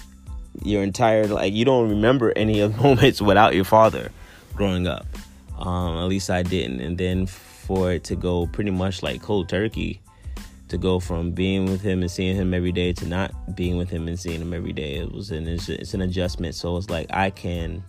your 0.63 0.83
entire, 0.83 1.27
like, 1.27 1.53
you 1.53 1.65
don't 1.65 1.89
remember 1.89 2.33
any 2.35 2.59
of 2.59 2.75
the 2.75 2.83
moments 2.83 3.21
without 3.21 3.55
your 3.55 3.65
father 3.65 4.11
growing 4.55 4.87
up. 4.87 5.05
Um, 5.57 5.97
at 5.97 6.05
least 6.05 6.29
I 6.29 6.43
didn't. 6.43 6.81
And 6.81 6.97
then 6.97 7.27
for 7.27 7.91
it 7.91 8.03
to 8.05 8.15
go 8.15 8.47
pretty 8.47 8.71
much 8.71 9.03
like 9.03 9.21
cold 9.21 9.47
turkey, 9.49 10.01
to 10.73 10.77
go 10.79 10.99
from 10.99 11.29
being 11.29 11.65
with 11.65 11.81
him 11.81 12.01
and 12.01 12.09
seeing 12.09 12.35
him 12.35 12.51
every 12.51 12.71
day 12.71 12.91
to 12.91 13.05
not 13.05 13.55
being 13.55 13.77
with 13.77 13.91
him 13.91 14.07
and 14.07 14.19
seeing 14.19 14.41
him 14.41 14.55
every 14.55 14.73
day, 14.73 14.95
it 14.95 15.11
was 15.11 15.29
an 15.29 15.47
it's, 15.47 15.93
an 15.93 16.01
adjustment. 16.01 16.55
So 16.55 16.75
it's 16.77 16.89
like 16.89 17.05
I 17.11 17.29
can 17.29 17.83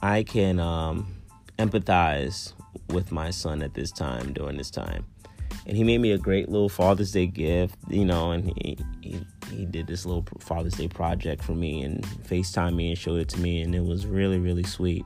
I 0.00 0.22
can 0.22 0.60
um, 0.60 1.12
empathize 1.58 2.52
with 2.88 3.10
my 3.10 3.30
son 3.30 3.62
at 3.62 3.74
this 3.74 3.90
time 3.90 4.32
during 4.32 4.56
this 4.56 4.70
time. 4.70 5.04
And 5.66 5.76
he 5.76 5.82
made 5.82 5.98
me 5.98 6.12
a 6.12 6.18
great 6.18 6.48
little 6.48 6.68
Father's 6.68 7.10
Day 7.10 7.26
gift, 7.26 7.74
you 7.88 8.04
know, 8.04 8.30
and 8.30 8.44
he, 8.44 8.78
he 9.00 9.26
he 9.50 9.66
did 9.66 9.88
this 9.88 10.06
little 10.06 10.24
Father's 10.38 10.74
Day 10.74 10.86
project 10.86 11.42
for 11.42 11.52
me 11.52 11.82
and 11.82 12.04
FaceTime 12.04 12.76
me 12.76 12.90
and 12.90 12.98
showed 12.98 13.18
it 13.18 13.28
to 13.30 13.40
me, 13.40 13.60
and 13.60 13.74
it 13.74 13.84
was 13.84 14.06
really 14.06 14.38
really 14.38 14.62
sweet. 14.62 15.04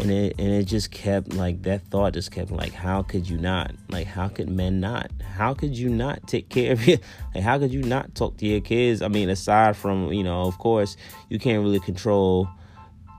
And 0.00 0.12
it 0.12 0.36
and 0.38 0.48
it 0.48 0.64
just 0.64 0.92
kept 0.92 1.32
like 1.32 1.62
that 1.62 1.82
thought 1.82 2.14
just 2.14 2.30
kept 2.30 2.52
like 2.52 2.72
how 2.72 3.02
could 3.02 3.28
you 3.28 3.36
not 3.36 3.72
like 3.88 4.06
how 4.06 4.28
could 4.28 4.48
men 4.48 4.78
not 4.78 5.10
how 5.34 5.54
could 5.54 5.76
you 5.76 5.88
not 5.88 6.24
take 6.28 6.48
care 6.48 6.72
of 6.72 6.88
it 6.88 7.02
like 7.34 7.42
how 7.42 7.58
could 7.58 7.72
you 7.72 7.82
not 7.82 8.14
talk 8.14 8.36
to 8.36 8.46
your 8.46 8.60
kids 8.60 9.02
I 9.02 9.08
mean 9.08 9.28
aside 9.28 9.76
from 9.76 10.12
you 10.12 10.22
know 10.22 10.42
of 10.42 10.56
course 10.58 10.96
you 11.30 11.40
can't 11.40 11.64
really 11.64 11.80
control 11.80 12.48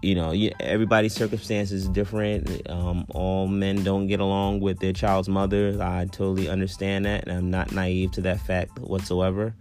you 0.02 0.16
know, 0.16 0.32
everybody's 0.60 1.14
circumstances 1.14 1.84
is 1.84 1.90
different. 1.90 2.70
Um, 2.70 3.06
all 3.10 3.48
men 3.48 3.84
don't 3.84 4.08
get 4.08 4.20
along 4.20 4.62
with 4.62 4.80
their 4.80 4.94
child's 4.94 5.28
mother. 5.28 5.78
I 5.82 6.06
totally 6.06 6.48
understand 6.48 7.06
that, 7.06 7.28
and 7.28 7.38
I'm 7.38 7.50
not 7.50 7.72
naive 7.72 8.12
to 8.14 8.22
that 8.22 8.40
fact 8.40 8.80
whatsoever. 8.80 9.54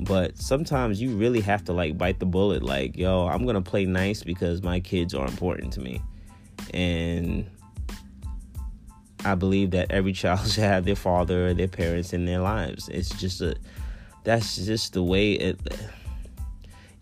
But 0.00 0.36
sometimes 0.38 1.00
you 1.00 1.16
really 1.16 1.40
have 1.40 1.64
to 1.64 1.72
like 1.72 1.96
bite 1.96 2.20
the 2.20 2.26
bullet. 2.26 2.62
Like, 2.62 2.96
yo, 2.96 3.26
I'm 3.26 3.44
gonna 3.44 3.62
play 3.62 3.84
nice 3.84 4.22
because 4.22 4.62
my 4.62 4.80
kids 4.80 5.14
are 5.14 5.26
important 5.26 5.72
to 5.74 5.80
me, 5.80 6.02
and 6.76 7.50
I 9.24 9.34
believe 9.34 9.70
that 9.70 9.90
every 9.90 10.12
child 10.12 10.46
should 10.50 10.62
have 10.62 10.84
their 10.84 10.94
father 10.94 11.48
or 11.48 11.54
their 11.54 11.68
parents 11.68 12.12
in 12.12 12.26
their 12.26 12.40
lives. 12.40 12.88
It's 12.90 13.08
just 13.18 13.40
a, 13.40 13.56
that's 14.24 14.56
just 14.56 14.92
the 14.92 15.02
way 15.02 15.32
it. 15.32 15.58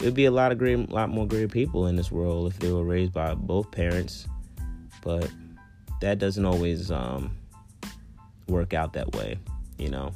It 0.00 0.06
would 0.06 0.14
be 0.14 0.26
a 0.26 0.30
lot 0.30 0.52
of 0.52 0.58
great, 0.58 0.90
lot 0.90 1.08
more 1.08 1.26
great 1.26 1.50
people 1.50 1.86
in 1.86 1.96
this 1.96 2.12
world 2.12 2.52
if 2.52 2.58
they 2.58 2.70
were 2.70 2.84
raised 2.84 3.12
by 3.12 3.34
both 3.34 3.70
parents, 3.70 4.28
but 5.02 5.30
that 6.00 6.18
doesn't 6.18 6.44
always 6.44 6.90
um, 6.90 7.36
work 8.48 8.74
out 8.74 8.92
that 8.92 9.14
way, 9.14 9.38
you 9.78 9.88
know. 9.88 10.12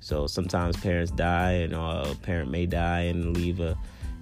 So 0.00 0.26
sometimes 0.26 0.76
parents 0.76 1.10
die, 1.10 1.52
and 1.52 1.74
a 1.74 2.16
parent 2.22 2.50
may 2.50 2.66
die 2.66 3.02
and 3.02 3.36
leave 3.36 3.60
a 3.60 3.76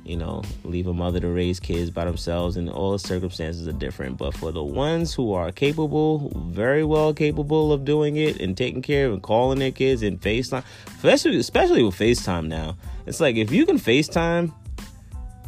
you 0.05 0.17
know, 0.17 0.43
leave 0.65 0.87
a 0.87 0.93
mother 0.93 1.21
to 1.21 1.29
raise 1.29 1.61
kids 1.61 1.91
by 1.91 2.05
themselves, 2.05 2.57
and 2.57 2.69
all 2.69 2.93
the 2.93 2.99
circumstances 2.99 3.69
are 3.69 3.73
different. 3.73 4.19
But 4.19 4.35
for 4.35 4.51
the 4.51 4.63
ones 4.63 5.15
who 5.15 5.33
are 5.33 5.53
capable, 5.53 6.31
very 6.49 6.85
well 6.85 7.15
capable 7.15 7.73
of 7.73 7.85
doing 7.85 8.17
it 8.17 8.41
and 8.41 8.57
taking 8.57 8.83
care 8.83 9.07
of 9.07 9.13
and 9.13 9.23
calling 9.23 9.61
their 9.61 9.71
kids 9.71 10.03
and 10.03 10.21
FaceTime, 10.21 10.65
especially 10.97 11.37
especially 11.39 11.83
with 11.83 11.95
FaceTime 11.95 12.49
now, 12.49 12.77
it's 13.07 13.21
like 13.21 13.37
if 13.37 13.53
you 13.53 13.65
can 13.65 13.79
FaceTime, 13.79 14.53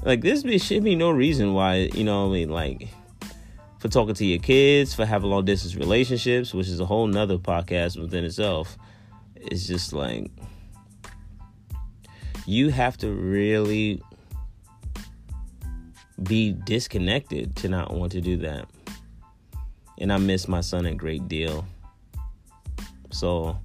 like 0.04 0.20
this 0.20 0.44
should 0.62 0.84
be 0.84 0.94
no 0.94 1.10
reason 1.10 1.54
why 1.54 1.90
you 1.94 2.04
know 2.04 2.28
I 2.28 2.32
mean 2.32 2.50
like 2.50 2.88
for 3.78 3.88
talking 3.88 4.14
to 4.14 4.24
your 4.24 4.38
kids, 4.38 4.94
for 4.94 5.04
having 5.04 5.30
long 5.30 5.44
distance 5.44 5.74
relationships, 5.74 6.54
which 6.54 6.68
is 6.68 6.80
a 6.80 6.86
whole 6.86 7.06
nother 7.06 7.38
podcast 7.38 8.00
within 8.00 8.24
itself. 8.24 8.78
It's 9.36 9.66
just 9.66 9.92
like 9.92 10.30
you 12.46 12.70
have 12.70 12.96
to 12.98 13.10
really 13.10 14.02
be 16.22 16.52
disconnected 16.52 17.56
to 17.56 17.68
not 17.68 17.92
want 17.92 18.12
to 18.12 18.20
do 18.20 18.36
that. 18.38 18.68
And 19.98 20.12
I 20.12 20.18
miss 20.18 20.48
my 20.48 20.60
son 20.60 20.86
a 20.86 20.94
great 20.94 21.28
deal. 21.28 21.64
So 23.10 23.58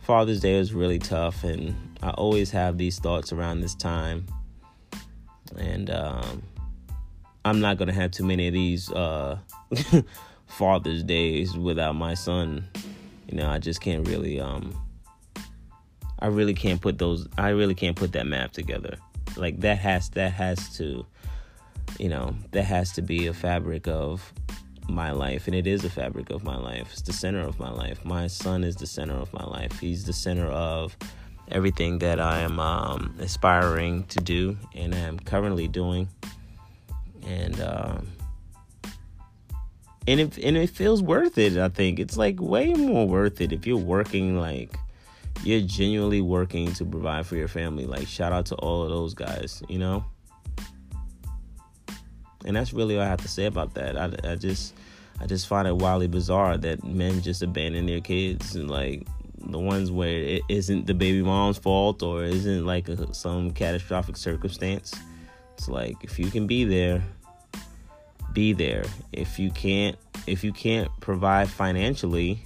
Father's 0.00 0.40
Day 0.40 0.58
was 0.58 0.72
really 0.72 0.98
tough 0.98 1.44
and 1.44 1.74
I 2.02 2.10
always 2.10 2.50
have 2.50 2.78
these 2.78 2.98
thoughts 2.98 3.32
around 3.32 3.60
this 3.60 3.74
time. 3.74 4.26
And 5.56 5.90
um, 5.90 6.42
I'm 7.44 7.60
not 7.60 7.78
gonna 7.78 7.92
have 7.92 8.10
too 8.10 8.24
many 8.24 8.48
of 8.48 8.54
these 8.54 8.90
uh, 8.92 9.38
Father's 10.46 11.02
Days 11.02 11.56
without 11.56 11.94
my 11.94 12.14
son. 12.14 12.68
You 13.28 13.36
know, 13.36 13.48
I 13.48 13.58
just 13.58 13.80
can't 13.80 14.06
really 14.06 14.40
um 14.40 14.74
I 16.18 16.28
really 16.28 16.54
can't 16.54 16.80
put 16.80 16.98
those 16.98 17.28
I 17.36 17.50
really 17.50 17.74
can't 17.74 17.96
put 17.96 18.12
that 18.12 18.26
map 18.26 18.52
together. 18.52 18.96
Like 19.36 19.60
that 19.60 19.78
has 19.78 20.10
that 20.10 20.32
has 20.32 20.76
to 20.76 21.06
you 21.98 22.08
know, 22.08 22.34
that 22.52 22.64
has 22.64 22.92
to 22.92 23.02
be 23.02 23.26
a 23.26 23.34
fabric 23.34 23.86
of 23.86 24.32
my 24.88 25.10
life, 25.10 25.46
and 25.46 25.54
it 25.54 25.66
is 25.66 25.84
a 25.84 25.90
fabric 25.90 26.30
of 26.30 26.44
my 26.44 26.56
life. 26.56 26.88
It's 26.92 27.02
the 27.02 27.12
center 27.12 27.40
of 27.40 27.58
my 27.58 27.70
life. 27.70 28.04
My 28.04 28.26
son 28.26 28.64
is 28.64 28.76
the 28.76 28.86
center 28.86 29.14
of 29.14 29.32
my 29.32 29.44
life. 29.44 29.78
He's 29.80 30.04
the 30.04 30.12
center 30.12 30.46
of 30.46 30.96
everything 31.50 31.98
that 31.98 32.20
I 32.20 32.40
am 32.40 32.58
um, 32.58 33.14
aspiring 33.20 34.04
to 34.04 34.18
do 34.18 34.56
and 34.74 34.94
I 34.94 34.98
am 34.98 35.18
currently 35.18 35.68
doing. 35.68 36.08
And 37.26 37.60
um, 37.60 38.08
and 40.06 40.20
it 40.20 40.38
and 40.38 40.56
it 40.56 40.70
feels 40.70 41.02
worth 41.02 41.38
it. 41.38 41.56
I 41.56 41.68
think 41.68 41.98
it's 41.98 42.16
like 42.16 42.40
way 42.40 42.72
more 42.72 43.06
worth 43.06 43.40
it 43.40 43.52
if 43.52 43.66
you're 43.66 43.76
working 43.76 44.38
like 44.38 44.76
you're 45.42 45.60
genuinely 45.60 46.20
working 46.20 46.72
to 46.74 46.84
provide 46.84 47.26
for 47.26 47.36
your 47.36 47.48
family. 47.48 47.86
Like 47.86 48.06
shout 48.06 48.32
out 48.32 48.46
to 48.46 48.54
all 48.56 48.84
of 48.84 48.90
those 48.90 49.14
guys, 49.14 49.62
you 49.68 49.78
know. 49.78 50.04
And 52.46 52.56
that's 52.56 52.72
really 52.72 52.96
all 52.96 53.02
I 53.02 53.08
have 53.08 53.20
to 53.22 53.28
say 53.28 53.46
about 53.46 53.74
that. 53.74 53.96
I, 53.96 54.32
I 54.32 54.36
just 54.36 54.74
I 55.20 55.26
just 55.26 55.46
find 55.46 55.66
it 55.66 55.76
wildly 55.76 56.06
bizarre 56.06 56.56
that 56.58 56.84
men 56.84 57.20
just 57.22 57.42
abandon 57.42 57.86
their 57.86 58.00
kids 58.00 58.54
and 58.54 58.70
like 58.70 59.06
the 59.38 59.58
ones 59.58 59.90
where 59.90 60.22
it 60.22 60.42
isn't 60.48 60.86
the 60.86 60.94
baby 60.94 61.22
mom's 61.22 61.58
fault 61.58 62.02
or 62.02 62.24
isn't 62.24 62.66
like 62.66 62.88
a, 62.88 63.14
some 63.14 63.50
catastrophic 63.50 64.16
circumstance. 64.16 64.94
It's 65.54 65.68
like 65.68 65.96
if 66.02 66.18
you 66.18 66.30
can 66.30 66.46
be 66.46 66.64
there, 66.64 67.02
be 68.32 68.52
there. 68.52 68.84
If 69.12 69.38
you 69.38 69.50
can't, 69.50 69.96
if 70.26 70.44
you 70.44 70.52
can't 70.52 70.90
provide 71.00 71.48
financially, 71.48 72.44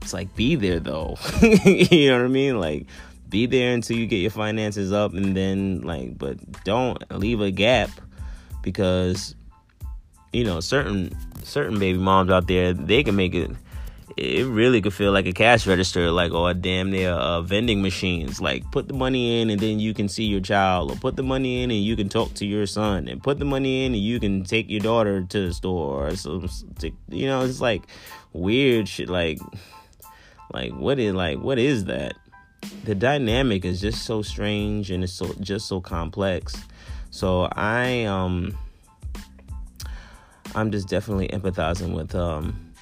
it's 0.00 0.12
like 0.12 0.34
be 0.34 0.54
there 0.54 0.80
though. 0.80 1.18
you 1.42 2.10
know 2.10 2.18
what 2.18 2.24
I 2.24 2.28
mean? 2.28 2.58
Like 2.58 2.86
be 3.28 3.46
there 3.46 3.74
until 3.74 3.98
you 3.98 4.06
get 4.06 4.18
your 4.18 4.30
finances 4.30 4.92
up, 4.92 5.12
and 5.14 5.36
then 5.36 5.82
like, 5.82 6.16
but 6.16 6.64
don't 6.64 7.02
leave 7.10 7.40
a 7.40 7.50
gap 7.50 7.90
because 8.62 9.34
you 10.32 10.44
know 10.44 10.60
certain 10.60 11.16
certain 11.42 11.78
baby 11.78 11.98
moms 11.98 12.30
out 12.30 12.46
there 12.46 12.72
they 12.72 13.02
can 13.02 13.16
make 13.16 13.34
it 13.34 13.50
it 14.16 14.46
really 14.46 14.80
could 14.80 14.92
feel 14.92 15.12
like 15.12 15.26
a 15.26 15.32
cash 15.32 15.66
register 15.66 16.10
like 16.10 16.32
or 16.32 16.52
damn 16.54 16.90
near 16.90 17.12
uh, 17.12 17.40
vending 17.42 17.82
machines. 17.82 18.40
Like 18.40 18.68
put 18.70 18.88
the 18.88 18.94
money 18.94 19.40
in 19.40 19.50
and 19.50 19.60
then 19.60 19.80
you 19.80 19.94
can 19.94 20.08
see 20.08 20.24
your 20.24 20.40
child 20.40 20.90
or 20.90 20.96
put 20.96 21.16
the 21.16 21.22
money 21.22 21.62
in 21.62 21.70
and 21.70 21.82
you 21.82 21.96
can 21.96 22.08
talk 22.08 22.34
to 22.34 22.46
your 22.46 22.66
son 22.66 23.08
and 23.08 23.22
put 23.22 23.38
the 23.38 23.44
money 23.44 23.84
in 23.84 23.94
and 23.94 24.02
you 24.02 24.20
can 24.20 24.44
take 24.44 24.68
your 24.68 24.80
daughter 24.80 25.22
to 25.22 25.46
the 25.46 25.54
store 25.54 26.08
or 26.08 26.16
some 26.16 26.48
you 27.08 27.26
know 27.26 27.42
it's 27.42 27.60
like 27.60 27.82
weird 28.32 28.88
shit 28.88 29.08
like 29.08 29.38
like 30.52 30.72
what 30.72 30.98
is 30.98 31.14
like 31.14 31.38
what 31.38 31.58
is 31.58 31.84
that? 31.86 32.14
The 32.84 32.94
dynamic 32.94 33.64
is 33.64 33.80
just 33.80 34.04
so 34.04 34.22
strange 34.22 34.90
and 34.90 35.02
it's 35.02 35.12
so 35.12 35.32
just 35.40 35.66
so 35.66 35.80
complex 35.80 36.54
so 37.12 37.48
I 37.52 38.04
um 38.04 38.58
I'm 40.56 40.72
just 40.72 40.88
definitely 40.88 41.28
empathizing 41.28 41.94
with 41.94 42.16
um 42.16 42.72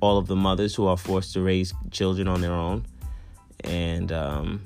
all 0.00 0.18
of 0.18 0.26
the 0.26 0.36
mothers 0.36 0.74
who 0.74 0.86
are 0.86 0.98
forced 0.98 1.32
to 1.32 1.40
raise 1.40 1.72
children 1.90 2.28
on 2.28 2.42
their 2.42 2.52
own 2.52 2.84
and 3.64 4.12
um 4.12 4.60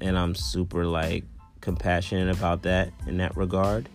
and 0.00 0.16
I'm 0.16 0.34
super 0.34 0.86
like 0.86 1.24
compassionate 1.60 2.34
about 2.34 2.62
that 2.62 2.92
in 3.06 3.18
that 3.18 3.36
regard 3.36 3.88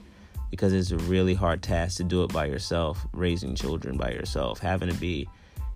because 0.50 0.74
it's 0.74 0.92
a 0.92 0.98
really 0.98 1.34
hard 1.34 1.64
task 1.64 1.98
to 1.98 2.04
do 2.04 2.24
it 2.24 2.34
by 2.34 2.46
yourself, 2.46 3.08
raising 3.14 3.56
children 3.56 3.96
by 3.96 4.12
yourself, 4.12 4.60
having 4.60 4.90
to 4.90 4.96
be, 4.96 5.26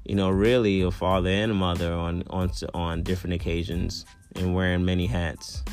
you 0.03 0.13
know, 0.13 0.29
really 0.29 0.81
a 0.81 0.91
father 0.91 1.29
and 1.29 1.53
a 1.53 1.55
mother 1.55 1.93
on 1.93 2.23
on 2.29 2.51
on 2.73 3.01
different 3.01 3.33
occasions 3.33 4.05
and 4.35 4.53
wearing 4.53 4.83
many 4.83 5.05
hats. 5.05 5.63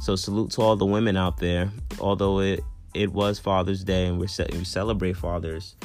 So 0.00 0.16
salute 0.16 0.50
to 0.52 0.62
all 0.62 0.76
the 0.76 0.86
women 0.86 1.16
out 1.16 1.38
there. 1.38 1.70
Although 2.00 2.40
it 2.40 2.64
it 2.94 3.12
was 3.12 3.38
Father's 3.38 3.84
Day 3.84 4.06
and 4.06 4.18
we're 4.18 4.28
we 4.52 4.64
celebrate 4.64 5.16
fathers, 5.16 5.76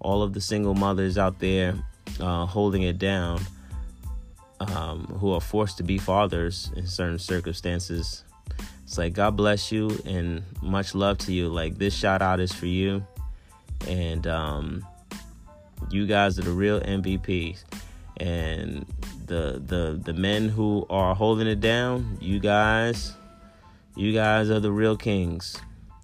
all 0.00 0.22
of 0.22 0.32
the 0.32 0.40
single 0.40 0.74
mothers 0.74 1.16
out 1.16 1.38
there 1.38 1.74
uh, 2.20 2.46
holding 2.46 2.82
it 2.82 2.98
down, 2.98 3.40
um, 4.60 5.06
who 5.20 5.32
are 5.32 5.40
forced 5.40 5.76
to 5.78 5.82
be 5.82 5.98
fathers 5.98 6.70
in 6.76 6.86
certain 6.86 7.18
circumstances. 7.18 8.24
It's 8.84 8.98
like 8.98 9.14
God 9.14 9.36
bless 9.36 9.72
you 9.72 9.90
and 10.04 10.42
much 10.60 10.94
love 10.94 11.18
to 11.18 11.32
you. 11.32 11.48
Like 11.48 11.78
this 11.78 11.94
shout 11.94 12.20
out 12.20 12.40
is 12.40 12.52
for 12.52 12.66
you, 12.66 13.06
and 13.86 14.26
um, 14.26 14.86
you 15.90 16.06
guys 16.06 16.38
are 16.38 16.42
the 16.42 16.50
real 16.50 16.80
MVPs. 16.80 17.64
And 18.18 18.84
the 19.26 19.62
the 19.64 19.98
the 20.02 20.12
men 20.12 20.48
who 20.48 20.86
are 20.90 21.14
holding 21.14 21.46
it 21.46 21.60
down, 21.60 22.18
you 22.20 22.38
guys 22.38 23.14
you 23.96 24.12
guys 24.12 24.50
are 24.50 24.60
the 24.60 24.72
real 24.72 24.96
kings. 24.96 25.56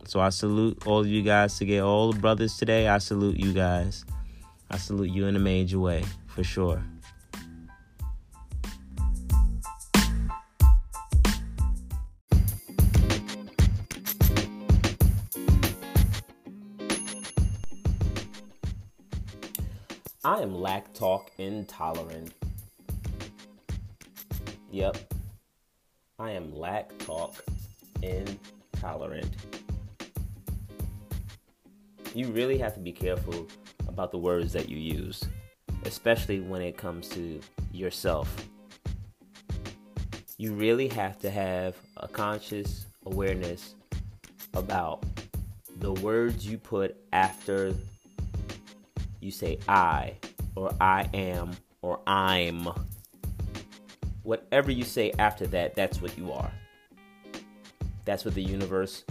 So 0.04 0.20
I 0.20 0.28
salute 0.30 0.86
all 0.86 1.06
you 1.06 1.22
guys 1.22 1.58
to 1.58 1.64
get 1.64 1.82
all 1.82 2.12
the 2.12 2.18
brothers 2.18 2.56
today. 2.56 2.88
I 2.88 2.98
salute 2.98 3.36
you 3.38 3.52
guys. 3.52 4.04
I 4.70 4.76
salute 4.76 5.10
you 5.10 5.26
in 5.26 5.36
a 5.36 5.38
major 5.38 5.78
way, 5.78 6.04
for 6.26 6.44
sure. 6.44 6.82
I 20.24 20.42
am 20.42 20.52
lactose 20.52 21.28
intolerant. 21.38 22.34
Yep. 24.70 24.98
I 26.18 26.32
am 26.32 26.52
lactose 26.52 27.40
intolerant. 28.02 29.28
You 32.14 32.28
really 32.28 32.58
have 32.58 32.74
to 32.74 32.80
be 32.80 32.92
careful 32.92 33.46
about 33.86 34.10
the 34.10 34.18
words 34.18 34.52
that 34.52 34.68
you 34.68 34.78
use, 34.78 35.22
especially 35.84 36.40
when 36.40 36.62
it 36.62 36.76
comes 36.76 37.08
to 37.10 37.40
yourself. 37.72 38.34
You 40.36 40.54
really 40.54 40.88
have 40.88 41.18
to 41.20 41.30
have 41.30 41.76
a 41.96 42.08
conscious 42.08 42.86
awareness 43.06 43.74
about 44.54 45.04
the 45.78 45.92
words 45.92 46.46
you 46.46 46.58
put 46.58 46.96
after 47.12 47.74
you 49.20 49.30
say 49.30 49.58
I 49.68 50.14
or 50.54 50.74
I 50.80 51.08
am 51.14 51.56
or 51.82 52.00
I'm. 52.06 52.68
Whatever 54.22 54.70
you 54.70 54.84
say 54.84 55.12
after 55.18 55.46
that, 55.48 55.74
that's 55.74 56.02
what 56.02 56.16
you 56.18 56.32
are. 56.32 56.50
That's 58.08 58.24
what 58.24 58.34
the 58.34 58.42
universe 58.42 59.04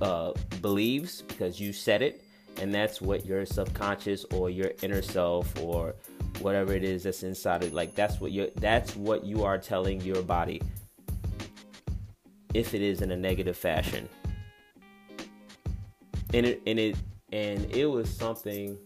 uh, 0.00 0.32
believes 0.62 1.20
because 1.20 1.60
you 1.60 1.74
said 1.74 2.00
it, 2.00 2.24
and 2.58 2.72
that's 2.72 3.02
what 3.02 3.26
your 3.26 3.44
subconscious 3.44 4.24
or 4.32 4.48
your 4.48 4.70
inner 4.80 5.02
self 5.02 5.60
or 5.60 5.94
whatever 6.40 6.72
it 6.72 6.84
is 6.84 7.02
that's 7.02 7.22
inside 7.22 7.62
of 7.62 7.68
it. 7.68 7.74
like 7.74 7.94
that's 7.94 8.22
what 8.22 8.30
you 8.32 8.50
that's 8.56 8.96
what 8.96 9.24
you 9.24 9.44
are 9.44 9.58
telling 9.58 10.00
your 10.00 10.22
body 10.22 10.62
if 12.54 12.72
it 12.72 12.80
is 12.80 13.02
in 13.02 13.10
a 13.10 13.16
negative 13.16 13.58
fashion 13.58 14.08
and 16.32 16.46
it 16.46 16.62
and 16.66 16.78
it 16.78 16.96
and 17.30 17.70
it 17.70 17.84
was 17.84 18.08
something 18.08 18.78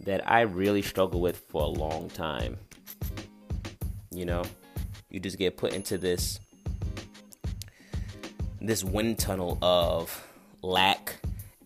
that 0.00 0.26
I 0.26 0.40
really 0.40 0.80
struggled 0.80 1.22
with 1.22 1.36
for 1.50 1.64
a 1.64 1.66
long 1.66 2.08
time 2.08 2.56
you 4.10 4.24
know 4.24 4.42
you 5.10 5.20
just 5.20 5.36
get 5.36 5.58
put 5.58 5.74
into 5.74 5.98
this 5.98 6.40
this 8.66 8.84
wind 8.84 9.18
tunnel 9.18 9.58
of 9.62 10.26
lack 10.62 11.16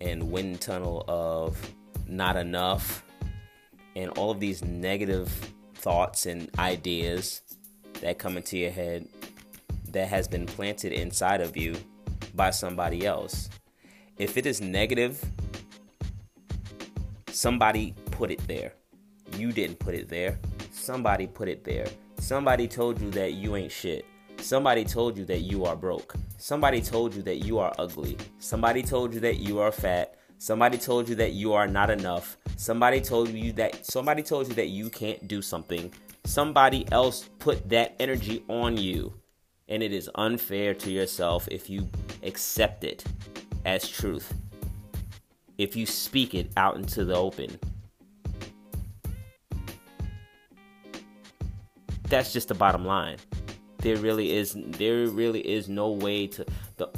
and 0.01 0.31
wind 0.31 0.61
tunnel 0.61 1.05
of 1.09 1.75
not 2.07 2.37
enough 2.37 3.05
and 3.95 4.11
all 4.11 4.31
of 4.31 4.41
these 4.41 4.65
negative 4.65 5.29
thoughts 5.75 6.27
and 6.27 6.51
ideas 6.59 7.43
that 8.01 8.19
come 8.19 8.37
into 8.37 8.57
your 8.57 8.71
head 8.71 9.07
that 9.91 10.09
has 10.09 10.29
been 10.29 10.47
planted 10.47 10.93
inside 10.93 11.41
of 11.41 11.57
you 11.57 11.77
by 12.35 12.51
somebody 12.51 13.07
else. 13.07 13.49
If 14.19 14.37
it 14.37 14.47
is 14.47 14.61
negative, 14.61 15.25
somebody 17.31 17.95
put 18.11 18.31
it 18.31 18.47
there. 18.47 18.73
You 19.37 19.53
didn't 19.53 19.79
put 19.79 19.95
it 19.95 20.09
there. 20.09 20.39
Somebody 20.73 21.27
put 21.27 21.49
it 21.49 21.65
there. 21.65 21.87
Somebody 22.19 22.67
told 22.67 23.01
you 23.01 23.11
that 23.13 23.33
you 23.35 23.57
ain't 23.57 23.73
shit. 23.73 24.05
Somebody 24.41 24.85
told 24.85 25.19
you 25.19 25.25
that 25.27 25.41
you 25.41 25.65
are 25.65 25.77
broke. 25.77 26.15
Somebody 26.39 26.81
told 26.81 27.15
you 27.15 27.23
that 27.23 27.45
you 27.45 27.59
are 27.59 27.75
ugly. 27.79 28.17
Somebody 28.39 28.83
told 28.83 29.13
you 29.13 29.21
that 29.21 29.37
you 29.37 29.59
are 29.61 29.73
fat. 29.73 30.15
Somebody 30.39 30.79
told 30.79 31.09
you 31.09 31.17
that 31.17 31.33
you 31.33 31.53
are 31.53 31.67
not 31.67 31.91
enough. 31.91 32.37
Somebody 32.57 33.01
told 33.01 33.29
you 33.29 33.53
that 33.55 33.85
somebody 33.85 34.23
told 34.23 34.49
you 34.49 34.55
that 34.55 34.69
you 34.69 34.89
can't 34.89 35.27
do 35.29 35.43
something. 35.43 35.93
Somebody 36.25 36.87
else 36.93 37.29
put 37.41 37.69
that 37.69 37.97
energy 37.99 38.43
on 38.49 38.77
you. 38.77 39.13
And 39.69 39.83
it 39.83 39.93
is 39.93 40.09
unfair 40.15 40.73
to 40.75 40.91
yourself 40.91 41.49
if 41.51 41.69
you 41.69 41.89
accept 42.23 42.85
it 42.85 43.05
as 43.67 43.87
truth. 43.89 44.33
If 45.59 45.77
you 45.77 45.85
speak 45.85 46.35
it 46.35 46.53
out 46.57 46.77
into 46.77 47.05
the 47.05 47.17
open. 47.17 47.59
That's 52.05 52.33
just 52.33 52.49
the 52.49 52.55
bottom 52.55 52.87
line. 52.87 53.19
There 53.79 53.97
really 53.97 54.33
is 54.37 54.57
there 54.57 55.07
really 55.07 55.41
is 55.41 55.69
no 55.69 55.91
way 55.91 56.27
to 56.29 56.45
the 56.77 56.89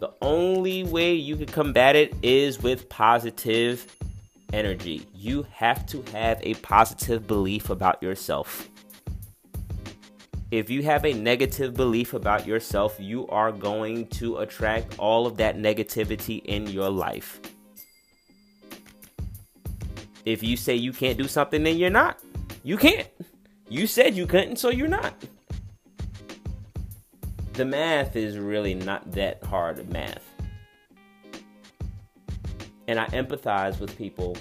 the 0.00 0.12
only 0.20 0.84
way 0.84 1.14
you 1.14 1.36
can 1.36 1.46
combat 1.46 1.96
it 1.96 2.14
is 2.22 2.60
with 2.60 2.88
positive 2.88 3.96
energy. 4.52 5.06
You 5.14 5.46
have 5.52 5.86
to 5.86 6.02
have 6.12 6.38
a 6.42 6.54
positive 6.54 7.26
belief 7.26 7.70
about 7.70 8.02
yourself. 8.02 8.68
If 10.50 10.68
you 10.68 10.82
have 10.82 11.04
a 11.04 11.12
negative 11.12 11.74
belief 11.74 12.12
about 12.12 12.46
yourself, 12.46 12.96
you 12.98 13.26
are 13.28 13.50
going 13.50 14.06
to 14.08 14.38
attract 14.38 14.98
all 14.98 15.26
of 15.26 15.36
that 15.38 15.56
negativity 15.56 16.44
in 16.44 16.66
your 16.66 16.90
life. 16.90 17.40
If 20.24 20.42
you 20.42 20.56
say 20.56 20.74
you 20.74 20.92
can't 20.92 21.16
do 21.16 21.26
something, 21.26 21.62
then 21.62 21.78
you're 21.78 21.90
not. 21.90 22.20
You 22.62 22.76
can't. 22.76 23.08
You 23.68 23.86
said 23.86 24.14
you 24.14 24.26
couldn't, 24.26 24.56
so 24.56 24.70
you're 24.70 24.88
not 24.88 25.14
the 27.56 27.64
math 27.64 28.16
is 28.16 28.36
really 28.36 28.74
not 28.74 29.10
that 29.12 29.42
hard 29.42 29.90
math. 29.90 30.22
And 32.86 33.00
I 33.00 33.06
empathize 33.06 33.80
with 33.80 33.96
people 33.96 34.36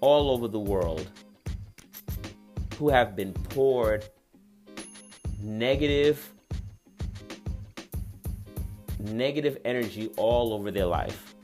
all 0.00 0.30
over 0.30 0.48
the 0.48 0.58
world 0.58 1.06
who 2.78 2.88
have 2.88 3.14
been 3.14 3.34
poured 3.34 4.04
negative 5.42 6.32
negative 8.98 9.58
energy 9.64 10.10
all 10.16 10.54
over 10.54 10.70
their 10.70 10.86
life. 10.86 11.34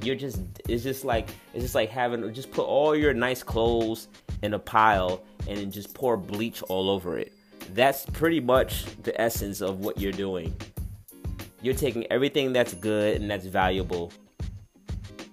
You're 0.00 0.14
just 0.14 0.40
it's 0.68 0.84
just 0.84 1.04
like 1.04 1.28
it's 1.54 1.64
just 1.64 1.74
like 1.74 1.90
having 1.90 2.32
just 2.32 2.52
put 2.52 2.66
all 2.66 2.94
your 2.94 3.12
nice 3.14 3.42
clothes 3.42 4.06
in 4.42 4.54
a 4.54 4.58
pile 4.60 5.24
and 5.48 5.58
then 5.58 5.72
just 5.72 5.92
pour 5.92 6.16
bleach 6.16 6.62
all 6.62 6.88
over 6.88 7.18
it 7.18 7.32
that's 7.72 8.06
pretty 8.06 8.40
much 8.40 8.84
the 9.02 9.18
essence 9.20 9.60
of 9.60 9.80
what 9.80 10.00
you're 10.00 10.12
doing. 10.12 10.54
You're 11.62 11.74
taking 11.74 12.06
everything 12.12 12.52
that's 12.52 12.74
good 12.74 13.20
and 13.20 13.30
that's 13.30 13.46
valuable 13.46 14.12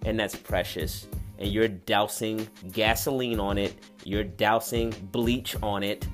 and 0.05 0.19
that's 0.19 0.35
precious, 0.35 1.07
and 1.37 1.51
you're 1.51 1.67
dousing 1.67 2.47
gasoline 2.71 3.39
on 3.39 3.57
it, 3.57 3.75
you're 4.03 4.23
dousing 4.23 4.91
bleach 5.11 5.55
on 5.61 5.83
it, 5.83 6.07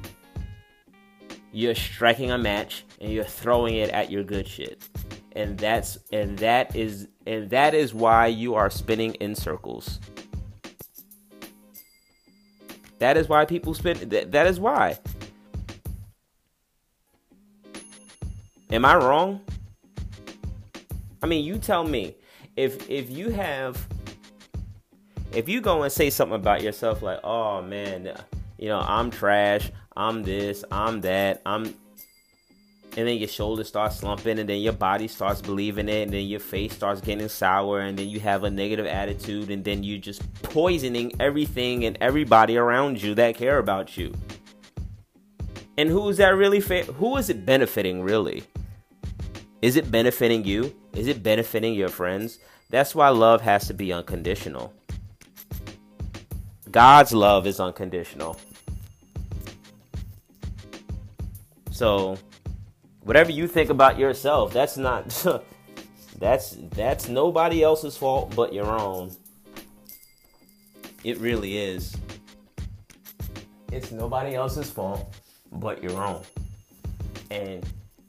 you're 1.51 1.75
striking 1.75 2.31
a 2.31 2.37
match, 2.37 2.83
and 2.99 3.11
you're 3.11 3.23
throwing 3.23 3.75
it 3.75 3.89
at 3.91 4.11
your 4.11 4.23
good 4.23 4.47
shit. 4.47 4.87
And 5.33 5.57
that's 5.57 5.99
and 6.11 6.37
that 6.39 6.75
is 6.75 7.07
and 7.27 7.49
that 7.51 7.75
is 7.75 7.93
why 7.93 8.27
you 8.27 8.55
are 8.55 8.69
spinning 8.69 9.13
in 9.15 9.35
circles. 9.35 9.99
That 12.99 13.17
is 13.17 13.29
why 13.29 13.45
people 13.45 13.75
spin 13.75 14.09
that, 14.09 14.31
that 14.31 14.47
is 14.47 14.59
why 14.59 14.97
Am 18.71 18.85
I 18.85 18.95
wrong? 18.95 19.41
I 21.21 21.27
mean, 21.27 21.45
you 21.45 21.57
tell 21.57 21.83
me. 21.83 22.15
If 22.55 22.89
if 22.89 23.09
you 23.09 23.29
have 23.29 23.87
if 25.31 25.47
you 25.47 25.61
go 25.61 25.83
and 25.83 25.91
say 25.91 26.09
something 26.09 26.35
about 26.35 26.63
yourself 26.63 27.01
like, 27.01 27.19
"Oh 27.23 27.61
man, 27.61 28.13
you 28.57 28.67
know, 28.67 28.79
I'm 28.79 29.11
trash. 29.11 29.71
I'm 29.95 30.23
this, 30.23 30.63
I'm 30.71 31.01
that. 31.01 31.41
I'm 31.45 31.73
and 32.97 33.07
then 33.07 33.17
your 33.17 33.27
shoulders 33.27 33.67
start 33.67 33.93
slumping 33.93 34.39
and 34.39 34.49
then 34.49 34.59
your 34.59 34.73
body 34.73 35.07
starts 35.07 35.39
believing 35.39 35.87
it 35.87 36.03
and 36.03 36.11
then 36.11 36.25
your 36.25 36.39
face 36.39 36.73
starts 36.73 36.99
getting 36.99 37.27
sour 37.29 37.81
and 37.81 37.97
then 37.97 38.09
you 38.09 38.19
have 38.19 38.43
a 38.43 38.49
negative 38.49 38.87
attitude 38.87 39.51
and 39.51 39.63
then 39.63 39.83
you're 39.83 39.99
just 39.99 40.21
poisoning 40.41 41.11
everything 41.19 41.85
and 41.85 41.95
everybody 42.01 42.57
around 42.57 43.01
you 43.01 43.13
that 43.13 43.35
care 43.35 43.59
about 43.59 43.97
you 43.97 44.11
and 45.77 45.89
who 45.89 46.09
is 46.09 46.17
that 46.17 46.29
really 46.29 46.59
fa- 46.59 46.85
who 46.85 47.17
is 47.17 47.29
it 47.29 47.45
benefiting 47.45 48.01
really 48.01 48.43
is 49.61 49.75
it 49.75 49.91
benefiting 49.91 50.45
you? 50.45 50.75
Is 50.93 51.07
it 51.07 51.23
benefiting 51.23 51.73
your 51.73 51.89
friends? 51.89 52.39
That's 52.69 52.93
why 52.93 53.09
love 53.09 53.41
has 53.41 53.67
to 53.67 53.73
be 53.73 53.91
unconditional. 53.91 54.73
God's 56.69 57.13
love 57.13 57.47
is 57.47 57.59
unconditional. 57.59 58.37
So, 61.71 62.17
whatever 63.01 63.31
you 63.31 63.47
think 63.47 63.69
about 63.69 63.97
yourself, 63.97 64.53
that's 64.53 64.77
not 64.77 65.09
that's 66.19 66.57
that's 66.71 67.07
nobody 67.07 67.63
else's 67.63 67.95
fault 67.95 68.35
but 68.35 68.53
your 68.53 68.67
own. 68.67 69.11
It 71.03 71.17
really 71.19 71.57
is. 71.57 71.95
It's 73.71 73.91
nobody 73.91 74.35
else's 74.35 74.69
fault 74.69 75.15
but 75.51 75.81
your 75.81 76.03
own. 76.03 76.23
And 77.31 77.65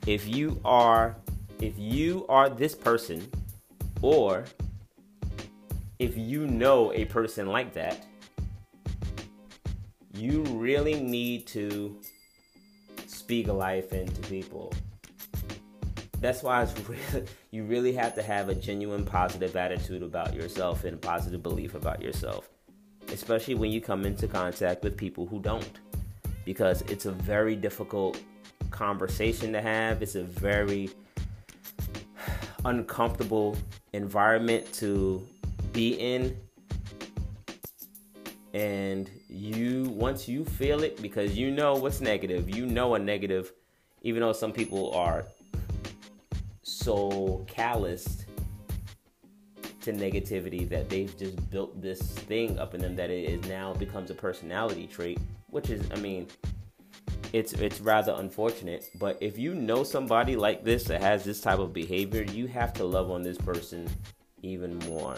if 0.06 0.26
you 0.26 0.60
are 0.64 1.16
if 1.60 1.74
you 1.76 2.24
are 2.28 2.48
this 2.48 2.74
person, 2.74 3.26
or 4.02 4.44
if 5.98 6.16
you 6.16 6.46
know 6.46 6.92
a 6.92 7.04
person 7.06 7.48
like 7.48 7.72
that, 7.74 8.06
you 10.14 10.42
really 10.42 11.00
need 11.00 11.46
to 11.48 11.98
speak 13.06 13.48
life 13.48 13.92
into 13.92 14.20
people. 14.22 14.72
That's 16.20 16.42
why 16.42 16.62
it's 16.62 16.88
really, 16.88 17.26
you 17.50 17.64
really 17.64 17.92
have 17.92 18.14
to 18.14 18.22
have 18.22 18.48
a 18.48 18.54
genuine 18.54 19.04
positive 19.04 19.56
attitude 19.56 20.02
about 20.02 20.34
yourself 20.34 20.84
and 20.84 20.94
a 20.94 20.98
positive 20.98 21.42
belief 21.42 21.74
about 21.74 22.00
yourself, 22.02 22.48
especially 23.08 23.54
when 23.54 23.70
you 23.70 23.80
come 23.80 24.04
into 24.04 24.28
contact 24.28 24.82
with 24.82 24.96
people 24.96 25.26
who 25.26 25.40
don't, 25.40 25.80
because 26.44 26.82
it's 26.82 27.06
a 27.06 27.12
very 27.12 27.56
difficult 27.56 28.20
conversation 28.70 29.52
to 29.52 29.60
have. 29.60 30.02
It's 30.02 30.14
a 30.14 30.24
very 30.24 30.90
uncomfortable 32.64 33.56
environment 33.92 34.72
to 34.74 35.26
be 35.72 35.94
in. 35.94 36.36
And 38.54 39.10
you 39.28 39.84
once 39.90 40.26
you 40.26 40.44
feel 40.44 40.82
it 40.82 41.00
because 41.02 41.36
you 41.36 41.50
know 41.50 41.74
what's 41.74 42.00
negative 42.00 42.48
you 42.54 42.64
know 42.64 42.94
a 42.94 42.98
negative 42.98 43.52
even 44.02 44.22
though 44.22 44.32
some 44.32 44.52
people 44.52 44.90
are 44.94 45.26
so 46.62 47.44
calloused 47.46 48.24
to 49.82 49.92
negativity 49.92 50.66
that 50.68 50.88
they've 50.88 51.16
just 51.18 51.50
built 51.50 51.80
this 51.80 52.00
thing 52.00 52.58
up 52.58 52.74
in 52.74 52.80
them 52.80 52.96
that 52.96 53.10
it 53.10 53.28
is 53.28 53.44
now 53.48 53.74
becomes 53.74 54.10
a 54.10 54.14
personality 54.14 54.86
trait 54.86 55.18
which 55.50 55.68
is 55.68 55.82
i 55.92 55.96
mean 55.96 56.26
it's 57.32 57.52
it's 57.54 57.80
rather 57.80 58.14
unfortunate. 58.18 58.88
But 58.94 59.18
if 59.20 59.38
you 59.38 59.54
know 59.54 59.84
somebody 59.84 60.36
like 60.36 60.64
this 60.64 60.84
that 60.84 61.02
has 61.02 61.24
this 61.24 61.40
type 61.40 61.58
of 61.58 61.72
behavior, 61.72 62.22
you 62.22 62.46
have 62.46 62.72
to 62.74 62.84
love 62.84 63.10
on 63.10 63.22
this 63.22 63.38
person 63.38 63.88
even 64.42 64.78
more. 64.80 65.16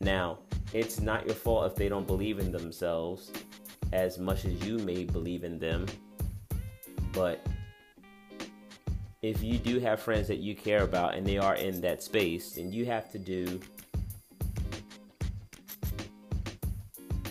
Now, 0.00 0.38
it's 0.72 1.00
not 1.00 1.26
your 1.26 1.34
fault 1.34 1.70
if 1.70 1.76
they 1.76 1.88
don't 1.88 2.06
believe 2.06 2.38
in 2.38 2.52
themselves 2.52 3.32
as 3.92 4.18
much 4.18 4.44
as 4.44 4.62
you 4.64 4.78
may 4.78 5.04
believe 5.04 5.44
in 5.44 5.58
them. 5.58 5.86
But 7.12 7.46
if 9.22 9.42
you 9.42 9.58
do 9.58 9.80
have 9.80 10.00
friends 10.00 10.28
that 10.28 10.38
you 10.38 10.54
care 10.54 10.82
about 10.82 11.14
and 11.14 11.26
they 11.26 11.38
are 11.38 11.54
in 11.54 11.80
that 11.80 12.02
space, 12.02 12.52
then 12.52 12.72
you 12.72 12.84
have 12.86 13.10
to 13.12 13.18
do 13.18 13.60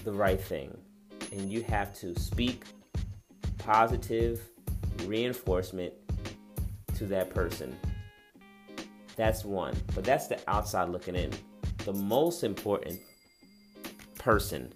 the 0.04 0.12
right 0.12 0.42
thing. 0.42 0.76
And 1.32 1.52
you 1.52 1.64
have 1.64 1.94
to 2.00 2.18
speak 2.18 2.64
positive 3.66 4.42
reinforcement 5.06 5.92
to 6.96 7.06
that 7.08 7.34
person. 7.34 7.76
That's 9.16 9.44
one. 9.44 9.76
But 9.96 10.04
that's 10.04 10.28
the 10.28 10.40
outside 10.48 10.90
looking 10.90 11.16
in. 11.16 11.32
The 11.84 11.94
most 11.94 12.44
important 12.44 13.00
person 14.20 14.72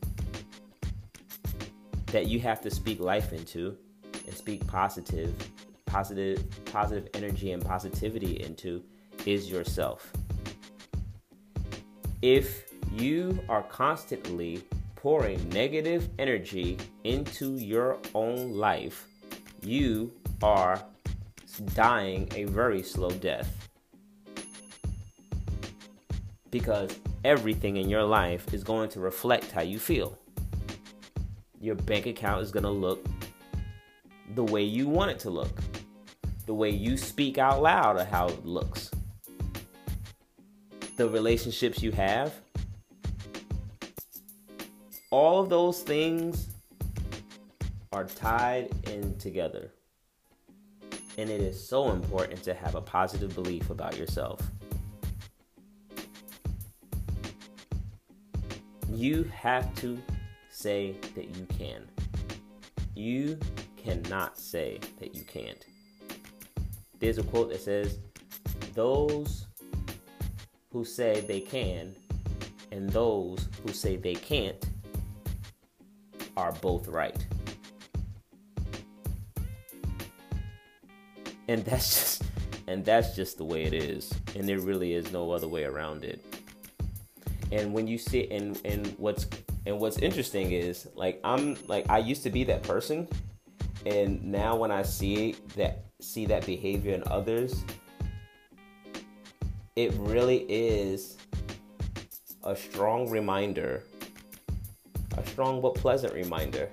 that 2.08 2.26
you 2.28 2.40
have 2.40 2.62
to 2.62 2.72
speak 2.72 3.00
life 3.00 3.32
into 3.32 3.78
and 4.26 4.36
speak 4.36 4.66
positive, 4.66 5.36
positive, 5.86 6.44
positive 6.66 7.10
energy 7.14 7.52
and 7.52 7.64
positivity 7.64 8.42
into 8.42 8.84
is 9.26 9.52
yourself. 9.52 10.12
If 12.24 12.74
you 12.92 13.40
are 13.50 13.64
constantly 13.64 14.64
pouring 15.00 15.48
negative 15.48 16.10
energy 16.20 16.78
into 17.06 17.54
your 17.56 17.98
own 18.14 18.52
life, 18.52 19.08
you 19.62 20.12
are 20.44 20.84
dying 21.74 22.28
a 22.36 22.44
very 22.44 22.84
slow 22.84 23.10
death. 23.10 23.70
Because 26.52 27.00
everything 27.24 27.78
in 27.78 27.88
your 27.88 28.04
life 28.04 28.54
is 28.54 28.62
going 28.62 28.90
to 28.90 29.00
reflect 29.00 29.52
how 29.52 29.62
you 29.62 29.80
feel. 29.80 30.18
Your 31.62 31.76
bank 31.76 32.06
account 32.06 32.42
is 32.42 32.52
going 32.52 32.64
to 32.64 32.70
look 32.70 33.06
the 34.36 34.44
way 34.44 34.64
you 34.64 34.90
want 34.90 35.12
it 35.12 35.20
to 35.20 35.30
look, 35.30 35.62
the 36.46 36.54
way 36.54 36.72
you 36.72 36.98
speak 36.98 37.38
out 37.38 37.62
loud 37.62 37.96
of 37.96 38.08
how 38.08 38.28
it 38.28 38.46
looks. 38.46 38.92
The 40.98 41.08
relationships 41.08 41.82
you 41.82 41.94
have, 41.94 42.34
all 45.12 45.42
of 45.42 45.50
those 45.50 45.82
things 45.82 46.50
are 47.92 48.06
tied 48.06 48.70
in 48.88 49.18
together. 49.18 49.72
And 51.18 51.30
it 51.30 51.42
is 51.42 51.62
so 51.62 51.92
important 51.92 52.44
to 52.44 52.54
have 52.54 52.76
a 52.76 52.82
positive 52.82 53.34
belief 53.34 53.70
about 53.72 53.98
yourself. 53.98 54.40
You 58.90 59.24
have 59.34 59.74
to 59.76 59.98
say 60.50 60.96
that 61.16 61.36
you 61.36 61.46
can. 61.46 61.88
You 62.96 63.40
cannot 63.78 64.38
say 64.38 64.80
that 65.00 65.16
you 65.16 65.24
can't. 65.24 65.66
There's 67.00 67.18
a 67.18 67.24
quote 67.24 67.50
that 67.50 67.62
says, 67.62 68.00
Those 68.76 69.48
who 70.72 70.86
say 70.86 71.22
they 71.22 71.40
can 71.40 71.96
and 72.72 72.90
those 72.90 73.48
who 73.66 73.74
say 73.74 73.96
they 73.96 74.16
can't 74.16 74.69
are 76.40 76.54
both 76.54 76.88
right. 76.88 77.26
And 81.50 81.66
that's 81.66 81.90
just 81.90 82.24
and 82.68 82.86
that's 82.86 83.16
just 83.16 83.38
the 83.38 83.44
way 83.44 83.64
it 83.64 83.74
is. 83.74 84.14
And 84.36 84.48
there 84.48 84.60
really 84.60 84.94
is 84.94 85.12
no 85.12 85.32
other 85.32 85.48
way 85.48 85.66
around 85.66 86.06
it. 86.06 86.24
And 87.52 87.74
when 87.74 87.88
you 87.88 87.98
sit 87.98 88.32
and 88.32 88.60
and 88.64 88.88
what's 88.98 89.28
and 89.66 89.80
what's 89.80 89.98
interesting 89.98 90.52
is 90.54 90.88
like 90.96 91.20
I'm 91.24 91.58
like 91.68 91.90
I 91.90 91.98
used 91.98 92.24
to 92.24 92.30
be 92.30 92.46
that 92.46 92.64
person 92.64 93.08
and 93.86 94.24
now 94.24 94.56
when 94.56 94.72
I 94.72 94.84
see 94.84 95.36
that 95.58 95.84
see 96.00 96.26
that 96.28 96.46
behavior 96.46 96.94
in 96.94 97.04
others 97.08 97.64
it 99.76 99.94
really 99.98 100.46
is 100.48 101.18
a 102.44 102.56
strong 102.56 103.10
reminder 103.10 103.84
strong 105.40 105.62
but 105.62 105.74
pleasant 105.74 106.14
reminder 106.14 106.70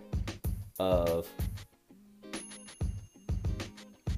of 0.80 1.28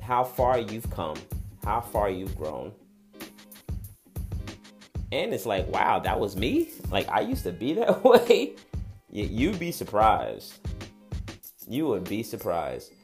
how 0.00 0.24
far 0.24 0.58
you've 0.58 0.88
come, 0.90 1.18
how 1.62 1.82
far 1.82 2.08
you've 2.08 2.34
grown. 2.34 2.72
And 5.12 5.34
it's 5.34 5.44
like, 5.44 5.68
wow, 5.68 5.98
that 5.98 6.18
was 6.18 6.34
me? 6.34 6.70
Like, 6.90 7.10
I 7.10 7.20
used 7.20 7.42
to 7.42 7.52
be 7.52 7.74
that 7.74 8.02
way? 8.02 8.54
You'd 9.10 9.58
be 9.58 9.70
surprised. 9.70 10.54
You 11.68 11.86
would 11.88 12.04
be 12.04 12.22
surprised. 12.22 12.94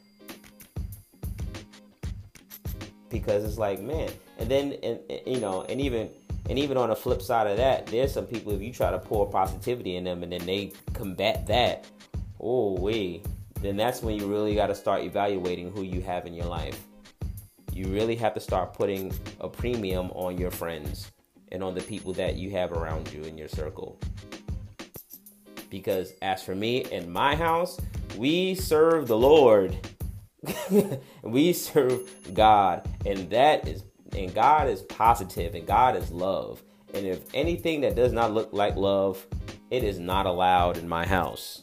Because 3.10 3.44
it's 3.44 3.58
like, 3.58 3.82
man. 3.82 4.08
And 4.38 4.50
then, 4.50 4.78
and, 4.82 4.98
and 5.10 5.20
you 5.26 5.40
know, 5.40 5.60
and 5.64 5.78
even 5.78 6.08
and 6.48 6.58
even 6.58 6.76
on 6.76 6.90
the 6.90 6.96
flip 6.96 7.22
side 7.22 7.46
of 7.46 7.56
that, 7.56 7.86
there's 7.86 8.12
some 8.12 8.26
people 8.26 8.52
if 8.52 8.60
you 8.60 8.72
try 8.72 8.90
to 8.90 8.98
pour 8.98 9.28
positivity 9.28 9.96
in 9.96 10.04
them 10.04 10.22
and 10.22 10.32
then 10.32 10.44
they 10.44 10.72
combat 10.92 11.46
that, 11.46 11.86
oh 12.40 12.78
wait, 12.78 13.26
then 13.60 13.76
that's 13.76 14.02
when 14.02 14.18
you 14.18 14.26
really 14.26 14.54
got 14.54 14.66
to 14.66 14.74
start 14.74 15.02
evaluating 15.02 15.72
who 15.72 15.82
you 15.82 16.02
have 16.02 16.26
in 16.26 16.34
your 16.34 16.46
life. 16.46 16.84
You 17.72 17.86
really 17.86 18.14
have 18.16 18.34
to 18.34 18.40
start 18.40 18.74
putting 18.74 19.12
a 19.40 19.48
premium 19.48 20.10
on 20.10 20.36
your 20.36 20.50
friends 20.50 21.10
and 21.50 21.62
on 21.62 21.74
the 21.74 21.80
people 21.80 22.12
that 22.14 22.36
you 22.36 22.50
have 22.50 22.72
around 22.72 23.10
you 23.12 23.22
in 23.22 23.38
your 23.38 23.48
circle. 23.48 23.98
Because 25.70 26.12
as 26.20 26.42
for 26.42 26.54
me 26.54 26.84
in 26.92 27.10
my 27.10 27.34
house, 27.34 27.80
we 28.16 28.54
serve 28.54 29.08
the 29.08 29.16
Lord. 29.16 29.76
we 31.22 31.52
serve 31.52 32.08
God, 32.34 32.86
and 33.06 33.30
that 33.30 33.66
is 33.66 33.82
and 34.16 34.34
God 34.34 34.68
is 34.68 34.82
positive 34.82 35.54
and 35.54 35.66
God 35.66 35.96
is 35.96 36.10
love. 36.10 36.62
And 36.94 37.06
if 37.06 37.22
anything 37.34 37.80
that 37.80 37.96
does 37.96 38.12
not 38.12 38.32
look 38.32 38.52
like 38.52 38.76
love, 38.76 39.26
it 39.70 39.82
is 39.82 39.98
not 39.98 40.26
allowed 40.26 40.78
in 40.78 40.88
my 40.88 41.06
house. 41.06 41.62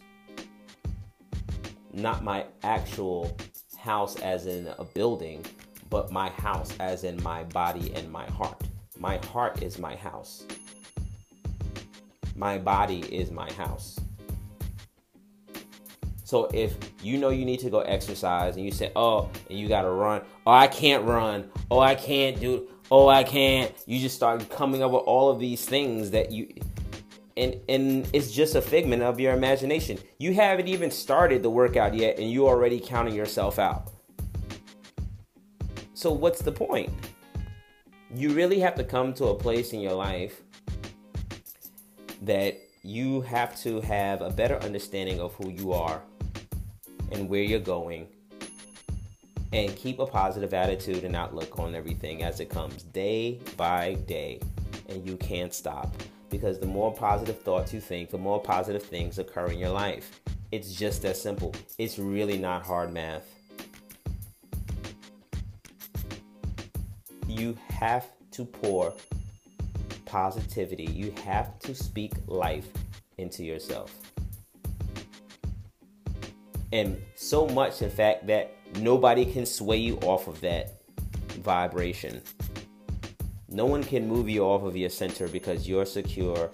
Not 1.94 2.24
my 2.24 2.46
actual 2.64 3.36
house 3.78 4.20
as 4.20 4.46
in 4.46 4.68
a 4.78 4.84
building, 4.84 5.46
but 5.90 6.12
my 6.12 6.30
house 6.30 6.76
as 6.80 7.04
in 7.04 7.22
my 7.24 7.44
body 7.46 7.94
and 7.96 8.12
my 8.12 8.26
heart. 8.32 8.62
My 9.00 9.18
heart 9.32 9.64
is 9.64 9.80
my 9.80 9.96
house. 9.96 10.46
My 12.36 12.58
body 12.58 13.02
is 13.14 13.32
my 13.32 13.52
house. 13.54 14.00
So 16.32 16.50
if 16.54 16.78
you 17.04 17.18
know 17.18 17.28
you 17.28 17.44
need 17.44 17.60
to 17.60 17.70
go 17.70 17.82
exercise 17.82 18.56
and 18.56 18.64
you 18.64 18.72
say, 18.72 18.94
oh, 18.96 19.30
and 19.50 19.60
you 19.60 19.68
got 19.68 19.82
to 19.82 19.90
run, 19.90 20.22
oh, 20.48 20.54
I 20.54 20.68
can't 20.68 21.04
run, 21.04 21.52
oh, 21.70 21.80
I 21.80 21.94
can't 21.94 22.40
do, 22.40 22.70
oh, 22.90 23.10
I 23.10 23.26
can't. 23.26 23.74
You 23.86 24.00
just 24.00 24.16
start 24.16 24.50
coming 24.50 24.82
up 24.82 24.92
with 24.92 25.02
all 25.02 25.30
of 25.30 25.42
these 25.42 25.66
things 25.66 26.12
that 26.12 26.32
you, 26.32 26.48
and 27.36 27.60
and 27.68 28.10
it's 28.14 28.32
just 28.32 28.56
a 28.56 28.62
figment 28.62 29.04
of 29.04 29.20
your 29.20 29.34
imagination. 29.34 29.98
You 30.20 30.34
haven't 30.34 30.70
even 30.70 30.90
started 30.90 31.44
the 31.44 31.50
workout 31.50 31.96
yet, 31.96 32.18
and 32.18 32.32
you 32.32 32.48
already 32.48 32.80
counting 32.80 33.14
yourself 33.14 33.60
out. 33.60 33.92
So 35.94 36.14
what's 36.14 36.42
the 36.42 36.54
point? 36.54 36.94
You 38.16 38.30
really 38.30 38.62
have 38.62 38.76
to 38.76 38.86
come 38.86 39.14
to 39.16 39.26
a 39.26 39.36
place 39.36 39.74
in 39.74 39.82
your 39.82 39.96
life 39.96 40.42
that 42.22 42.58
you 42.84 43.20
have 43.20 43.62
to 43.64 43.82
have 43.82 44.22
a 44.22 44.30
better 44.30 44.56
understanding 44.60 45.20
of 45.20 45.34
who 45.34 45.50
you 45.50 45.74
are 45.74 46.02
and 47.12 47.30
where 47.30 47.44
you're 47.44 47.60
going 47.60 48.08
and 49.54 49.76
keep 49.76 50.00
a 50.00 50.06
positive 50.06 50.54
attitude 50.54 51.04
and 51.04 51.16
outlook 51.16 51.60
on 51.60 51.76
everything 51.76 52.24
as 52.24 52.40
it 52.40 52.50
comes 52.50 52.84
day 52.84 53.40
by 53.58 53.96
day. 54.08 54.40
And 54.90 55.08
you 55.08 55.18
can't 55.18 55.54
stop 55.54 55.94
because 56.30 56.60
the 56.60 56.66
more 56.66 56.94
positive 56.94 57.40
thoughts 57.42 57.74
you 57.74 57.82
think 57.82 58.10
the 58.10 58.18
more 58.18 58.42
positive 58.42 58.84
things 58.84 59.20
occur 59.20 59.48
in 59.48 59.60
your 59.60 59.70
life. 59.70 60.22
It's 60.52 60.74
just 60.74 61.02
that 61.04 61.18
simple. 61.18 61.54
It's 61.78 61.98
really 62.00 62.38
not 62.38 62.66
hard 62.66 62.94
math. 62.94 63.28
You 67.28 67.58
have 67.70 68.08
to 68.32 68.46
pour 68.46 68.94
positivity. 70.06 70.86
You 70.86 71.14
have 71.24 71.58
to 71.60 71.74
speak 71.74 72.14
life 72.28 72.68
into 73.18 73.44
yourself 73.44 74.11
and 76.72 77.02
so 77.16 77.48
much 77.48 77.82
in 77.82 77.90
fact 77.90 78.28
that 78.28 78.56
nobody 78.80 79.26
can 79.26 79.46
sway 79.46 79.78
you 79.78 79.98
off 79.98 80.28
of 80.28 80.40
that 80.42 80.82
vibration. 81.44 82.22
No 83.50 83.66
one 83.66 83.84
can 83.84 84.08
move 84.08 84.30
you 84.30 84.44
off 84.44 84.64
of 84.64 84.78
your 84.78 84.90
center 84.90 85.28
because 85.28 85.68
you're 85.68 85.86
secure 85.86 86.50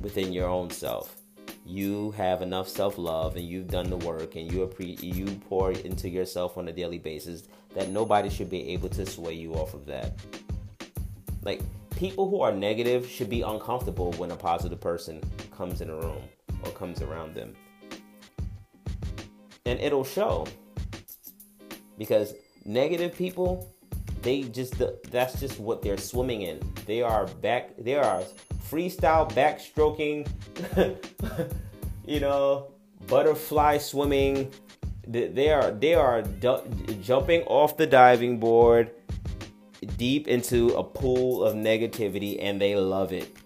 within 0.00 0.32
your 0.32 0.48
own 0.48 0.70
self. 0.70 1.16
You 1.64 2.10
have 2.12 2.42
enough 2.42 2.68
self-love 2.68 3.36
and 3.36 3.46
you've 3.46 3.68
done 3.68 3.88
the 3.88 3.96
work 3.98 4.34
and 4.36 4.52
you 4.52 4.70
you 4.78 5.26
pour 5.48 5.72
into 5.72 6.08
yourself 6.08 6.58
on 6.58 6.68
a 6.68 6.72
daily 6.72 6.98
basis 6.98 7.44
that 7.74 7.88
nobody 7.88 8.28
should 8.28 8.50
be 8.50 8.68
able 8.70 8.88
to 8.90 9.06
sway 9.06 9.32
you 9.32 9.54
off 9.54 9.72
of 9.72 9.86
that. 9.86 10.12
Like 11.42 11.62
people 11.96 12.28
who 12.28 12.42
are 12.42 12.52
negative 12.52 13.08
should 13.08 13.30
be 13.30 13.42
uncomfortable 13.42 14.12
when 14.14 14.32
a 14.32 14.36
positive 14.36 14.80
person 14.80 15.22
comes 15.56 15.80
in 15.80 15.88
a 15.88 15.96
room 15.96 16.22
or 16.64 16.72
comes 16.72 17.00
around 17.00 17.34
them 17.34 17.54
and 19.66 19.80
it'll 19.80 20.04
show. 20.04 20.46
Because 21.98 22.34
negative 22.64 23.14
people 23.16 23.72
they 24.22 24.42
just 24.44 24.80
that's 25.10 25.38
just 25.40 25.58
what 25.58 25.82
they're 25.82 25.98
swimming 25.98 26.42
in. 26.42 26.60
They 26.86 27.02
are 27.02 27.26
back 27.26 27.76
they 27.76 27.96
are 27.96 28.22
freestyle 28.70 29.30
backstroking 29.32 30.28
you 32.06 32.20
know 32.20 32.68
butterfly 33.06 33.78
swimming. 33.78 34.52
They 35.06 35.50
are 35.50 35.72
they 35.72 35.94
are 35.94 36.22
jumping 37.02 37.42
off 37.42 37.76
the 37.76 37.86
diving 37.86 38.38
board 38.38 38.92
deep 39.96 40.28
into 40.28 40.68
a 40.76 40.84
pool 40.84 41.42
of 41.42 41.54
negativity 41.54 42.38
and 42.40 42.60
they 42.60 42.76
love 42.76 43.12
it. 43.12 43.36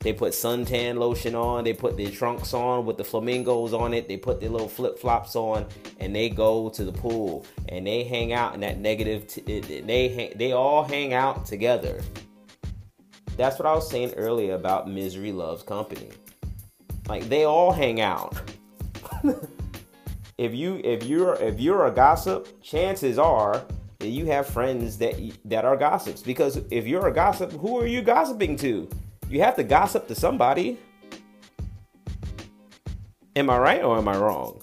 They 0.00 0.12
put 0.12 0.32
suntan 0.32 0.96
lotion 0.96 1.34
on, 1.34 1.64
they 1.64 1.72
put 1.72 1.96
their 1.96 2.10
trunks 2.10 2.54
on 2.54 2.86
with 2.86 2.98
the 2.98 3.04
flamingos 3.04 3.72
on 3.72 3.92
it, 3.92 4.06
they 4.06 4.16
put 4.16 4.40
their 4.40 4.48
little 4.48 4.68
flip 4.68 4.96
flops 4.96 5.34
on, 5.34 5.66
and 5.98 6.14
they 6.14 6.28
go 6.28 6.68
to 6.70 6.84
the 6.84 6.92
pool 6.92 7.44
and 7.68 7.84
they 7.84 8.04
hang 8.04 8.32
out 8.32 8.54
in 8.54 8.60
that 8.60 8.78
negative. 8.78 9.26
T- 9.26 9.60
they 9.60 10.32
they 10.36 10.52
all 10.52 10.84
hang 10.84 11.14
out 11.14 11.46
together. 11.46 12.00
That's 13.36 13.58
what 13.58 13.66
I 13.66 13.74
was 13.74 13.90
saying 13.90 14.14
earlier 14.14 14.54
about 14.54 14.88
misery 14.88 15.32
loves 15.32 15.64
company. 15.64 16.10
Like 17.08 17.28
they 17.28 17.44
all 17.44 17.72
hang 17.72 18.00
out. 18.00 18.40
if 20.38 20.54
you 20.54 20.80
if 20.84 21.02
you're 21.04 21.34
if 21.34 21.58
you're 21.58 21.86
a 21.86 21.90
gossip, 21.90 22.62
chances 22.62 23.18
are 23.18 23.64
that 23.98 24.08
you 24.08 24.26
have 24.26 24.46
friends 24.46 24.98
that 24.98 25.14
that 25.44 25.64
are 25.64 25.76
gossips. 25.76 26.22
Because 26.22 26.60
if 26.70 26.86
you're 26.86 27.08
a 27.08 27.12
gossip, 27.12 27.50
who 27.50 27.80
are 27.80 27.86
you 27.86 28.00
gossiping 28.00 28.56
to? 28.58 28.88
You 29.28 29.42
have 29.42 29.56
to 29.56 29.62
gossip 29.62 30.08
to 30.08 30.14
somebody. 30.14 30.78
Am 33.36 33.50
I 33.50 33.58
right 33.58 33.82
or 33.82 33.98
am 33.98 34.08
I 34.08 34.16
wrong? 34.16 34.62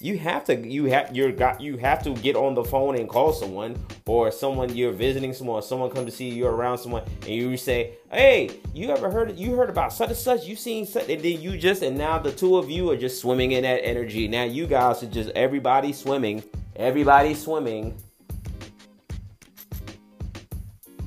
You 0.00 0.16
have 0.18 0.44
to 0.46 0.56
you 0.56 0.86
have 0.86 1.14
you're 1.14 1.30
got 1.30 1.60
you 1.60 1.76
have 1.76 2.02
to 2.04 2.14
get 2.14 2.34
on 2.34 2.54
the 2.54 2.64
phone 2.64 2.96
and 2.96 3.06
call 3.06 3.34
someone 3.34 3.76
or 4.06 4.32
someone 4.32 4.74
you're 4.74 4.92
visiting 4.92 5.34
someone 5.34 5.56
or 5.56 5.62
someone 5.62 5.90
come 5.90 6.06
to 6.06 6.10
see 6.10 6.30
you 6.30 6.46
around 6.46 6.78
someone 6.78 7.02
and 7.20 7.28
you 7.28 7.54
say, 7.58 7.98
"Hey, 8.10 8.48
you 8.72 8.88
ever 8.88 9.10
heard 9.10 9.38
you 9.38 9.54
heard 9.54 9.68
about 9.68 9.92
such 9.92 10.08
and 10.08 10.16
such? 10.16 10.46
You 10.46 10.56
seen 10.56 10.86
such?" 10.86 11.06
And 11.10 11.22
then 11.22 11.42
you 11.42 11.58
just 11.58 11.82
and 11.82 11.98
now 11.98 12.18
the 12.18 12.32
two 12.32 12.56
of 12.56 12.70
you 12.70 12.90
are 12.90 12.96
just 12.96 13.20
swimming 13.20 13.52
in 13.52 13.64
that 13.64 13.84
energy. 13.84 14.26
Now 14.26 14.44
you 14.44 14.66
guys 14.66 15.02
are 15.02 15.06
just 15.06 15.28
everybody 15.30 15.92
swimming, 15.92 16.42
everybody 16.74 17.34
swimming. 17.34 17.94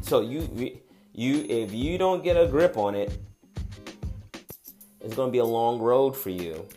So 0.02 0.22
you 0.22 0.78
you 1.14 1.46
if 1.48 1.72
you 1.72 1.98
don't 1.98 2.24
get 2.24 2.36
a 2.36 2.48
grip 2.48 2.78
on 2.78 2.96
it, 2.96 3.18
it's 5.00 5.16
going 5.16 5.30
to 5.30 5.32
be 5.32 5.40
a 5.40 5.46
long 5.46 5.80
road 5.80 6.18
for 6.18 6.32
you. 6.32 6.68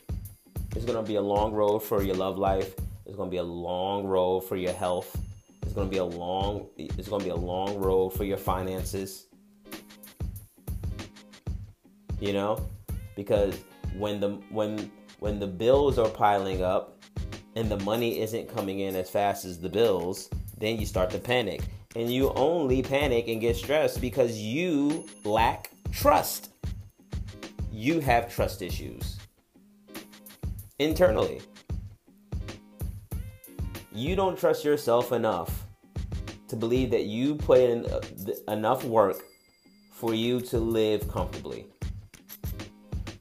It's 0.74 0.84
going 0.84 1.02
to 1.02 1.08
be 1.08 1.16
a 1.16 1.22
long 1.22 1.52
road 1.52 1.78
for 1.80 2.02
your 2.02 2.16
love 2.16 2.36
life. 2.36 2.74
It's 3.06 3.16
going 3.16 3.30
to 3.30 3.34
be 3.34 3.38
a 3.38 3.42
long 3.42 4.06
road 4.06 4.40
for 4.40 4.56
your 4.56 4.72
health. 4.72 5.16
It's 5.62 5.72
going 5.72 5.88
to 5.88 5.90
be 5.90 5.98
a 5.98 6.04
long 6.04 6.66
it's 6.76 7.08
going 7.08 7.20
to 7.20 7.24
be 7.24 7.30
a 7.30 7.36
long 7.36 7.78
road 7.78 8.10
for 8.10 8.24
your 8.24 8.36
finances. 8.36 9.26
You 12.20 12.32
know? 12.32 12.68
Because 13.14 13.58
when 13.96 14.20
the 14.20 14.30
when 14.50 14.90
when 15.18 15.38
the 15.38 15.46
bills 15.46 15.98
are 15.98 16.10
piling 16.10 16.62
up 16.62 17.02
and 17.54 17.70
the 17.70 17.78
money 17.80 18.20
isn't 18.20 18.54
coming 18.54 18.80
in 18.80 18.94
as 18.96 19.08
fast 19.08 19.46
as 19.46 19.58
the 19.58 19.68
bills, 19.70 20.28
then 20.58 20.78
you 20.78 20.84
start 20.84 21.08
to 21.10 21.18
panic 21.18 21.62
and 21.96 22.12
you 22.12 22.30
only 22.34 22.82
panic 22.82 23.26
and 23.26 23.40
get 23.40 23.56
stressed 23.56 24.02
because 24.02 24.36
you 24.36 25.06
lack 25.24 25.70
trust. 25.92 26.50
You 27.72 28.00
have 28.00 28.32
trust 28.32 28.60
issues 28.60 29.16
internally. 30.78 31.40
You 33.92 34.14
don't 34.14 34.38
trust 34.38 34.62
yourself 34.62 35.10
enough 35.10 35.64
to 36.48 36.56
believe 36.56 36.90
that 36.90 37.04
you 37.04 37.34
put 37.34 37.60
in 37.60 37.86
uh, 37.86 38.02
enough 38.48 38.84
work 38.84 39.16
for 39.90 40.12
you 40.12 40.42
to 40.42 40.58
live 40.58 41.08
comfortably. 41.08 41.66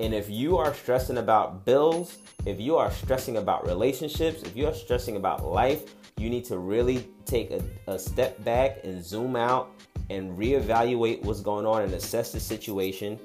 And 0.01 0.13
if 0.13 0.29
you 0.29 0.57
are 0.57 0.73
stressing 0.73 1.17
about 1.17 1.65
bills, 1.65 2.17
if 2.45 2.59
you 2.59 2.75
are 2.75 2.91
stressing 2.91 3.37
about 3.37 3.65
relationships, 3.65 4.43
if 4.43 4.53
you 4.53 4.67
are 4.67 4.73
stressing 4.73 5.15
about 5.15 5.45
life, 5.45 5.95
you 6.17 6.29
need 6.29 6.45
to 6.45 6.57
really 6.57 7.09
take 7.25 7.51
a, 7.51 7.61
a 7.87 7.99
step 7.99 8.41
back 8.45 8.79
and 8.85 9.03
zoom 9.03 9.35
out 9.35 9.71
and 10.09 10.37
reevaluate 10.37 11.21
what's 11.23 11.41
going 11.41 11.65
on 11.65 11.81
and 11.81 11.93
assess 11.93 12.31
the 12.31 12.39
situation. 12.39 13.19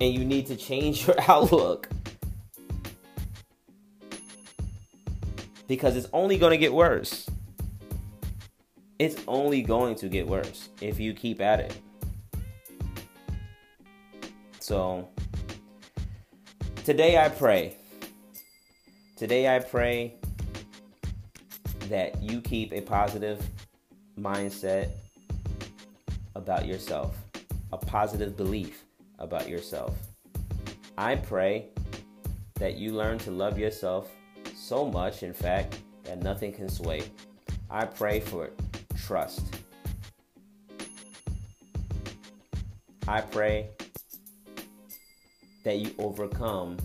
And 0.00 0.12
you 0.12 0.24
need 0.24 0.46
to 0.46 0.56
change 0.56 1.06
your 1.06 1.16
outlook. 1.28 1.88
Because 5.68 5.96
it's 5.96 6.08
only 6.12 6.36
going 6.36 6.50
to 6.50 6.58
get 6.58 6.72
worse. 6.72 7.28
It's 8.98 9.22
only 9.28 9.62
going 9.62 9.94
to 9.96 10.08
get 10.08 10.26
worse 10.26 10.68
if 10.80 10.98
you 10.98 11.12
keep 11.12 11.40
at 11.40 11.60
it. 11.60 11.80
So, 14.58 15.08
today 16.84 17.18
I 17.18 17.28
pray. 17.28 17.76
Today 19.16 19.54
I 19.54 19.60
pray 19.60 20.15
that 21.88 22.22
you 22.22 22.40
keep 22.40 22.72
a 22.72 22.80
positive 22.80 23.44
mindset 24.18 24.90
about 26.34 26.66
yourself, 26.66 27.16
a 27.72 27.76
positive 27.76 28.36
belief 28.36 28.84
about 29.18 29.48
yourself. 29.48 29.96
I 30.98 31.16
pray 31.16 31.66
that 32.54 32.76
you 32.76 32.92
learn 32.92 33.18
to 33.18 33.30
love 33.30 33.58
yourself 33.58 34.10
so 34.54 34.86
much, 34.86 35.22
in 35.22 35.32
fact, 35.32 35.78
that 36.04 36.22
nothing 36.22 36.52
can 36.52 36.68
sway. 36.68 37.02
I 37.70 37.84
pray 37.84 38.20
for 38.20 38.50
trust. 38.96 39.42
I 43.08 43.20
pray 43.20 43.68
that 45.64 45.78
you 45.78 45.94
overcome 45.98 46.76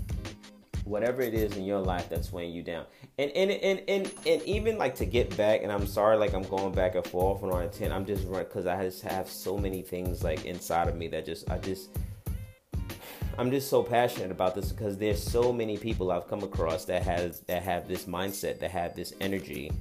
whatever 0.84 1.22
it 1.22 1.34
is 1.34 1.56
in 1.58 1.64
your 1.64 1.80
life 1.80 2.10
that's 2.10 2.32
weighing 2.32 2.54
you 2.54 2.64
down. 2.64 2.86
And 3.18 3.32
and 3.32 3.52
and 3.52 3.82
and, 3.88 4.12
and 4.26 4.42
even 4.44 4.78
like 4.78 4.96
to 4.96 5.06
get 5.06 5.36
back, 5.38 5.62
and 5.64 5.72
I'm 5.72 5.88
sorry, 5.88 6.18
like 6.18 6.34
I'm 6.34 6.44
going 6.44 6.74
back 6.74 6.96
and 6.96 7.06
forth 7.06 7.44
on 7.44 7.64
a 7.64 7.68
ten. 7.68 7.92
I'm 7.92 8.06
just 8.06 8.30
because 8.32 8.66
I 8.66 8.84
just 8.84 9.02
have 9.04 9.30
so 9.30 9.58
many 9.58 9.82
things 9.82 10.24
like 10.24 10.46
inside 10.46 10.88
of 10.88 10.96
me 10.96 11.08
that 11.10 11.26
just 11.26 11.50
I 11.50 11.58
just 11.58 11.90
I'm 13.38 13.50
just 13.50 13.70
so 13.70 13.82
passionate 13.82 14.32
about 14.32 14.56
this 14.56 14.72
because 14.72 14.98
there's 14.98 15.22
so 15.22 15.54
many 15.54 15.78
people 15.78 16.12
I've 16.12 16.28
come 16.28 16.44
across 16.44 16.86
that 16.86 17.04
has 17.04 17.40
that 17.42 17.64
have 17.64 17.88
this 17.88 18.06
mindset, 18.06 18.60
that 18.60 18.72
have 18.72 18.96
this 18.96 19.14
energy, 19.22 19.72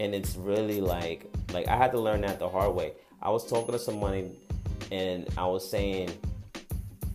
and 0.00 0.14
it's 0.14 0.36
really 0.36 0.80
like 0.80 1.30
like 1.52 1.68
I 1.68 1.76
had 1.76 1.92
to 1.92 2.00
learn 2.00 2.22
that 2.22 2.38
the 2.38 2.48
hard 2.48 2.74
way. 2.74 2.92
I 3.22 3.30
was 3.30 3.48
talking 3.48 3.72
to 3.72 3.78
someone, 3.78 4.36
and 4.90 5.28
I 5.36 5.46
was 5.46 5.68
saying 5.68 6.10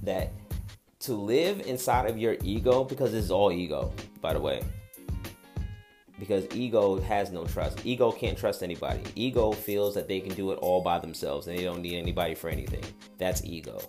that 0.03 0.31
to 1.03 1.13
live 1.13 1.67
inside 1.67 2.09
of 2.09 2.17
your 2.17 2.37
ego 2.43 2.85
because 2.85 3.13
it's 3.13 3.29
all 3.29 3.51
ego, 3.51 3.91
by 4.21 4.31
the 4.31 4.39
way. 4.39 4.63
Because 6.17 6.45
ego 6.55 7.01
has 7.01 7.29
no 7.29 7.43
trust. 7.43 7.85
Ego 7.85 8.09
can't 8.09 8.37
trust 8.37 8.63
anybody. 8.63 9.01
Ego 9.15 9.51
feels 9.51 9.93
that 9.95 10.07
they 10.07 10.21
can 10.21 10.33
do 10.33 10.51
it 10.53 10.59
all 10.59 10.81
by 10.81 10.99
themselves 10.99 11.47
and 11.47 11.57
they 11.57 11.63
don't 11.63 11.81
need 11.81 11.97
anybody 11.97 12.35
for 12.35 12.49
anything. 12.49 12.83
That's 13.17 13.43
ego. 13.43 13.81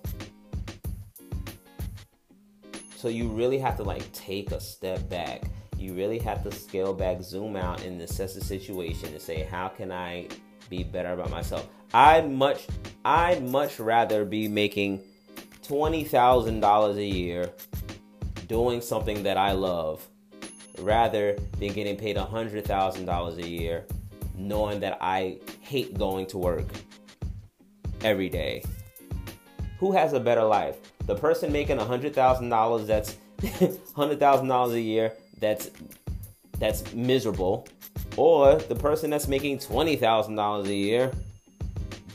So 2.96 3.06
you 3.06 3.28
really 3.28 3.58
have 3.58 3.76
to 3.76 3.84
like 3.84 4.10
take 4.12 4.50
a 4.50 4.58
step 4.60 5.08
back. 5.08 5.44
You 5.78 5.94
really 5.94 6.18
have 6.18 6.42
to 6.42 6.50
scale 6.50 6.94
back, 6.94 7.22
zoom 7.22 7.54
out, 7.54 7.84
and 7.84 8.00
assess 8.00 8.34
the 8.34 8.42
situation 8.42 9.10
and 9.10 9.22
say, 9.22 9.44
how 9.44 9.68
can 9.68 9.92
I 9.92 10.26
be 10.68 10.82
better 10.82 11.12
about 11.12 11.30
myself? 11.30 11.68
I'd 11.92 12.28
much 12.28 12.66
I'd 13.04 13.48
much 13.48 13.78
rather 13.78 14.24
be 14.24 14.48
making 14.48 15.04
$20,000 15.66 16.96
a 16.96 17.04
year 17.04 17.52
doing 18.46 18.80
something 18.80 19.22
that 19.22 19.36
I 19.36 19.52
love 19.52 20.06
rather 20.78 21.36
than 21.58 21.72
getting 21.72 21.96
paid 21.96 22.16
$100,000 22.16 23.36
a 23.36 23.48
year 23.48 23.86
knowing 24.36 24.80
that 24.80 24.98
I 25.00 25.38
hate 25.60 25.96
going 25.96 26.26
to 26.26 26.38
work 26.38 26.66
every 28.02 28.28
day. 28.28 28.62
Who 29.78 29.92
has 29.92 30.12
a 30.12 30.20
better 30.20 30.44
life? 30.44 30.76
The 31.06 31.14
person 31.14 31.52
making 31.52 31.78
$100,000 31.78 32.86
that's 32.86 33.16
$100,000 33.40 34.72
a 34.72 34.80
year 34.80 35.12
that's 35.38 35.70
that's 36.58 36.94
miserable 36.94 37.66
or 38.16 38.56
the 38.56 38.74
person 38.74 39.10
that's 39.10 39.28
making 39.28 39.58
$20,000 39.58 40.66
a 40.66 40.74
year 40.74 41.12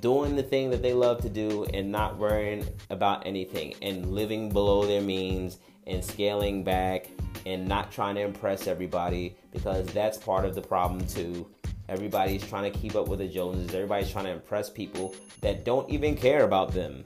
doing 0.02 0.36
the 0.36 0.44
thing 0.44 0.70
that 0.70 0.82
they 0.82 0.94
love 0.94 1.22
to 1.22 1.30
do 1.30 1.66
and 1.74 1.92
not 1.92 2.18
worrying 2.18 2.66
about 2.90 3.26
anything 3.26 3.74
and 3.82 4.12
living 4.12 4.50
below 4.50 4.86
their 4.86 5.02
means 5.02 5.58
and 5.88 6.04
scaling 6.04 6.64
back 6.64 7.10
and 7.46 7.68
not 7.68 7.92
trying 7.92 8.16
to 8.16 8.22
impress 8.22 8.68
everybody 8.68 9.36
because 9.52 9.86
that's 9.88 10.18
part 10.18 10.46
of 10.46 10.56
the 10.56 10.62
problem 10.62 11.06
too. 11.08 11.48
Everybody's 11.88 12.48
trying 12.48 12.72
to 12.72 12.78
keep 12.80 12.96
up 12.96 13.08
with 13.08 13.20
the 13.20 13.28
Joneses. 13.28 13.74
Everybody's 13.74 14.12
trying 14.12 14.26
to 14.26 14.32
impress 14.32 14.70
people 14.70 15.16
that 15.42 15.66
don't 15.66 15.90
even 15.90 16.16
care 16.16 16.44
about 16.44 16.72
them. 16.72 17.04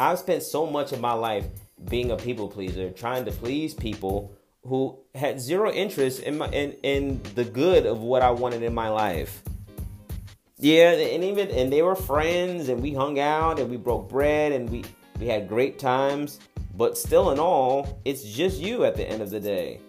I've 0.00 0.18
spent 0.18 0.42
so 0.42 0.66
much 0.66 0.92
of 0.92 1.00
my 1.00 1.12
life 1.12 1.46
being 1.88 2.10
a 2.10 2.16
people 2.16 2.48
pleaser, 2.48 2.90
trying 2.90 3.24
to 3.24 3.30
please 3.30 3.72
people 3.72 4.34
who 4.64 4.98
had 5.14 5.40
zero 5.40 5.72
interest 5.72 6.22
in 6.22 6.38
my 6.38 6.48
in, 6.48 6.72
in 6.82 7.20
the 7.34 7.44
good 7.44 7.86
of 7.86 8.00
what 8.00 8.22
I 8.22 8.30
wanted 8.30 8.62
in 8.62 8.74
my 8.74 8.88
life. 8.88 9.42
Yeah, 10.62 10.92
and 10.92 11.24
even 11.24 11.50
and 11.50 11.72
they 11.72 11.82
were 11.82 11.96
friends, 11.96 12.68
and 12.68 12.80
we 12.80 12.94
hung 12.94 13.18
out, 13.18 13.58
and 13.58 13.68
we 13.68 13.76
broke 13.76 14.08
bread, 14.08 14.52
and 14.52 14.70
we 14.70 14.84
we 15.18 15.26
had 15.26 15.48
great 15.48 15.80
times. 15.80 16.38
But 16.76 16.96
still, 16.96 17.32
in 17.32 17.40
all, 17.40 18.00
it's 18.04 18.22
just 18.22 18.60
you 18.60 18.84
at 18.84 18.94
the 18.94 19.02
end 19.08 19.22
of 19.22 19.30
the 19.30 19.40
day. 19.40 19.80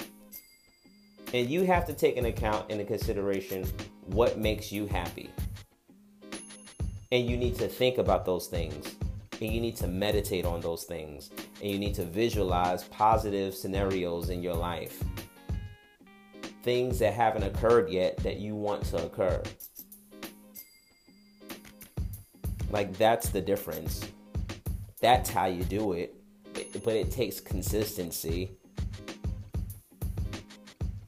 And 1.31 1.47
you 1.47 1.63
have 1.65 1.85
to 1.85 1.93
take 1.93 2.17
an 2.17 2.25
account 2.25 2.71
into 2.71 2.85
consideration 2.85 3.67
what 4.07 4.39
makes 4.39 4.71
you 4.71 4.87
happy. 4.87 5.29
And 7.11 7.29
you 7.29 7.37
need 7.37 7.55
to 7.59 7.67
think 7.67 7.99
about 7.99 8.25
those 8.25 8.47
things. 8.47 8.95
And 9.41 9.51
you 9.51 9.61
need 9.61 9.75
to 9.77 9.87
meditate 9.87 10.43
on 10.43 10.59
those 10.59 10.85
things. 10.85 11.29
And 11.61 11.69
you 11.69 11.77
need 11.77 11.93
to 11.95 12.03
visualize 12.03 12.85
positive 12.85 13.53
scenarios 13.53 14.29
in 14.31 14.41
your 14.41 14.55
life. 14.55 15.03
Things 16.63 16.97
that 16.97 17.13
haven't 17.13 17.43
occurred 17.43 17.89
yet 17.89 18.17
that 18.17 18.37
you 18.37 18.55
want 18.55 18.83
to 18.85 19.05
occur. 19.05 19.41
Like, 22.73 22.97
that's 22.97 23.29
the 23.29 23.39
difference. 23.39 24.03
That's 24.99 25.29
how 25.29 25.45
you 25.45 25.63
do 25.63 25.93
it. 25.93 26.15
But 26.83 26.95
it 26.95 27.11
takes 27.11 27.39
consistency 27.39 28.57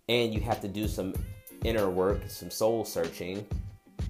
and 0.07 0.31
you 0.31 0.41
have 0.41 0.61
to 0.61 0.67
do 0.67 0.87
some 0.87 1.15
inner 1.63 1.89
work, 1.89 2.21
some 2.27 2.51
soul 2.51 2.85
searching 2.85 3.47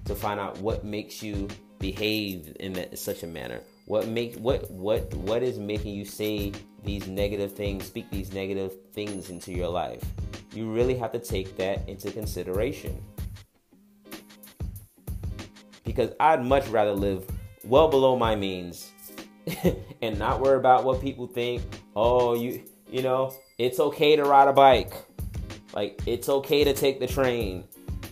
to 0.04 0.14
find 0.14 0.38
out 0.38 0.58
what 0.58 0.84
makes 0.84 1.22
you 1.22 1.48
behave 1.78 2.54
in 2.60 2.94
such 2.94 3.22
a 3.22 3.26
manner. 3.26 3.60
What 3.86 4.06
make 4.06 4.34
what 4.36 4.70
what 4.70 5.12
what 5.14 5.42
is 5.42 5.58
making 5.58 5.94
you 5.94 6.04
say 6.04 6.52
these 6.84 7.06
negative 7.08 7.52
things, 7.52 7.86
speak 7.86 8.10
these 8.10 8.34
negative 8.34 8.72
things 8.92 9.30
into 9.30 9.52
your 9.52 9.68
life? 9.68 10.04
You 10.52 10.70
really 10.70 10.96
have 10.96 11.12
to 11.12 11.18
take 11.18 11.56
that 11.56 11.88
into 11.88 12.10
consideration. 12.10 13.02
Because 15.84 16.10
I'd 16.20 16.44
much 16.44 16.66
rather 16.68 16.92
live 16.92 17.26
well 17.66 17.88
below 17.88 18.16
my 18.16 18.36
means 18.36 18.92
and 20.02 20.18
not 20.18 20.40
worry 20.40 20.56
about 20.56 20.84
what 20.84 21.00
people 21.00 21.26
think. 21.26 21.62
Oh, 21.94 22.34
you 22.34 22.62
you 22.90 23.02
know, 23.02 23.34
it's 23.58 23.80
okay 23.80 24.16
to 24.16 24.24
ride 24.24 24.48
a 24.48 24.52
bike. 24.52 24.94
Like, 25.74 26.00
it's 26.06 26.28
okay 26.28 26.64
to 26.64 26.72
take 26.72 27.00
the 27.00 27.06
train. 27.06 27.64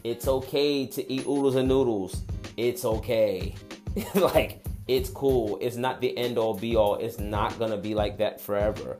It's 0.02 0.28
okay 0.28 0.86
to 0.86 1.12
eat 1.12 1.26
oodles 1.26 1.55
and 1.55 1.68
noodles. 1.68 2.22
It's 2.57 2.84
okay. 2.84 3.55
like, 4.14 4.64
it's 4.86 5.09
cool. 5.11 5.59
It's 5.62 5.76
not 5.76 6.00
the 6.00 6.16
end 6.18 6.36
all 6.36 6.55
be 6.55 6.76
all. 6.76 6.96
It's 6.96 7.18
not 7.18 7.59
gonna 7.59 7.76
be 7.76 7.94
like 7.94 8.18
that 8.18 8.40
forever. 8.40 8.98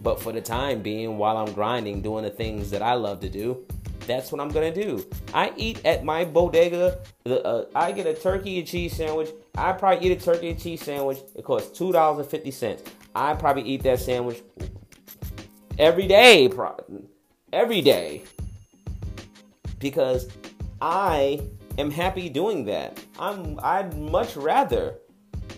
But 0.00 0.20
for 0.20 0.32
the 0.32 0.40
time 0.40 0.82
being, 0.82 1.16
while 1.16 1.36
I'm 1.36 1.52
grinding, 1.54 2.02
doing 2.02 2.24
the 2.24 2.30
things 2.30 2.70
that 2.70 2.82
I 2.82 2.94
love 2.94 3.20
to 3.20 3.28
do, 3.28 3.64
that's 4.06 4.32
what 4.32 4.40
I'm 4.40 4.48
gonna 4.48 4.74
do. 4.74 5.04
I 5.32 5.52
eat 5.56 5.84
at 5.84 6.04
my 6.04 6.24
bodega. 6.24 6.98
Uh, 7.26 7.64
I 7.74 7.92
get 7.92 8.06
a 8.06 8.14
turkey 8.14 8.58
and 8.58 8.66
cheese 8.66 8.96
sandwich. 8.96 9.30
I 9.56 9.72
probably 9.72 10.06
eat 10.06 10.18
a 10.18 10.24
turkey 10.24 10.50
and 10.50 10.60
cheese 10.60 10.82
sandwich. 10.82 11.18
It 11.34 11.44
costs 11.44 11.76
two 11.76 11.92
dollars 11.92 12.20
and 12.20 12.28
fifty 12.28 12.50
cents. 12.50 12.82
I 13.14 13.34
probably 13.34 13.62
eat 13.64 13.82
that 13.82 14.00
sandwich 14.00 14.42
every 15.78 16.06
day 16.06 16.50
every 17.52 17.80
day 17.80 18.22
because 19.78 20.28
I 20.80 21.40
am 21.78 21.90
happy 21.90 22.28
doing 22.28 22.64
that. 22.66 22.98
I'm 23.18 23.58
I'd 23.62 23.96
much 23.98 24.36
rather 24.36 24.94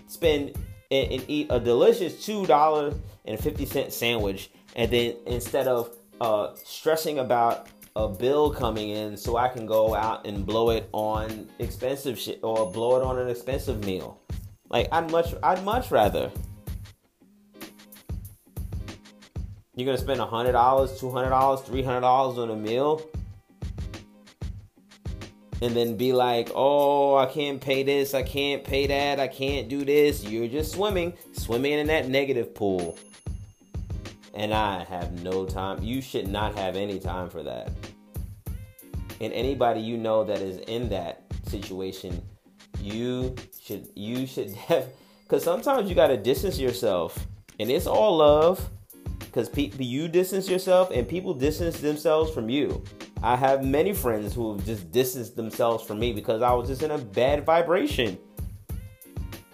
spend 0.09 0.57
and, 0.91 1.13
and 1.13 1.25
eat 1.29 1.47
a 1.51 1.61
delicious 1.61 2.25
two 2.25 2.47
dollar 2.47 2.95
and 3.25 3.39
fifty 3.39 3.67
cent 3.67 3.93
sandwich, 3.93 4.51
and 4.77 4.91
then 4.91 5.17
instead 5.27 5.69
of 5.69 5.97
uh, 6.21 6.55
stressing 6.63 7.19
about 7.19 7.69
a 7.97 8.09
bill 8.09 8.51
coming 8.51 8.91
in, 8.91 9.17
so 9.17 9.37
I 9.37 9.49
can 9.49 9.67
go 9.67 9.95
out 9.95 10.27
and 10.27 10.45
blow 10.45 10.71
it 10.71 10.89
on 10.93 11.49
expensive 11.59 12.19
shit 12.19 12.41
or 12.43 12.71
blow 12.71 12.97
it 13.01 13.05
on 13.05 13.19
an 13.19 13.29
expensive 13.29 13.85
meal. 13.85 14.21
Like 14.69 14.89
I'd 14.91 15.11
much 15.11 15.35
I'd 15.43 15.65
much 15.65 15.91
rather 15.91 16.31
You're 19.77 19.87
gonna 19.87 19.99
spend 19.99 20.21
$100, 20.21 20.53
$200, 20.53 21.65
$300 21.65 22.39
on 22.39 22.51
a 22.51 22.57
meal? 22.57 23.03
And 25.61 25.75
then 25.75 25.97
be 25.97 26.13
like, 26.13 26.51
oh, 26.55 27.17
I 27.17 27.27
can't 27.27 27.61
pay 27.61 27.83
this, 27.83 28.15
I 28.15 28.23
can't 28.23 28.63
pay 28.63 28.87
that, 28.87 29.19
I 29.19 29.27
can't 29.27 29.69
do 29.69 29.85
this. 29.85 30.23
You're 30.23 30.47
just 30.47 30.73
swimming, 30.73 31.15
swimming 31.33 31.73
in 31.73 31.89
that 31.89 32.09
negative 32.09 32.55
pool. 32.55 32.97
And 34.35 34.53
I 34.53 34.85
have 34.85 35.23
no 35.23 35.47
time. 35.47 35.83
You 35.83 36.03
should 36.03 36.29
not 36.29 36.57
have 36.59 36.77
any 36.77 36.99
time 36.99 37.31
for 37.31 37.43
that. 37.43 37.71
And 39.21 39.33
anybody 39.33 39.81
you 39.81 39.97
know 39.97 40.25
that 40.25 40.41
is 40.41 40.59
in 40.67 40.89
that 40.89 41.23
situation, 41.47 42.21
you 42.81 43.35
should 43.61 43.89
you 43.95 44.27
should 44.27 44.51
have 44.69 44.87
because 45.23 45.43
sometimes 45.43 45.89
you 45.89 45.95
got 45.95 46.09
to 46.09 46.17
distance 46.17 46.59
yourself 46.59 47.27
and 47.59 47.71
it's 47.71 47.87
all 47.87 48.19
love 48.19 48.69
because 49.21 49.49
pe- 49.49 49.71
you 49.79 50.09
distance 50.09 50.49
yourself 50.49 50.91
and 50.93 51.09
people 51.09 51.35
distance 51.35 51.81
themselves 51.81 52.33
from 52.33 52.49
you. 52.49 52.83
I 53.23 53.37
have 53.37 53.65
many 53.65 53.95
friends 53.95 54.35
who 54.35 54.55
have 54.55 54.67
just 54.67 54.93
distanced 54.93 55.35
themselves 55.35 55.85
from 55.85 55.99
me 55.99 56.13
because 56.13 56.43
I 56.43 56.53
was 56.53 56.69
just 56.69 56.83
in 56.83 56.91
a 56.91 56.99
bad 56.99 57.45
vibration. 57.47 58.19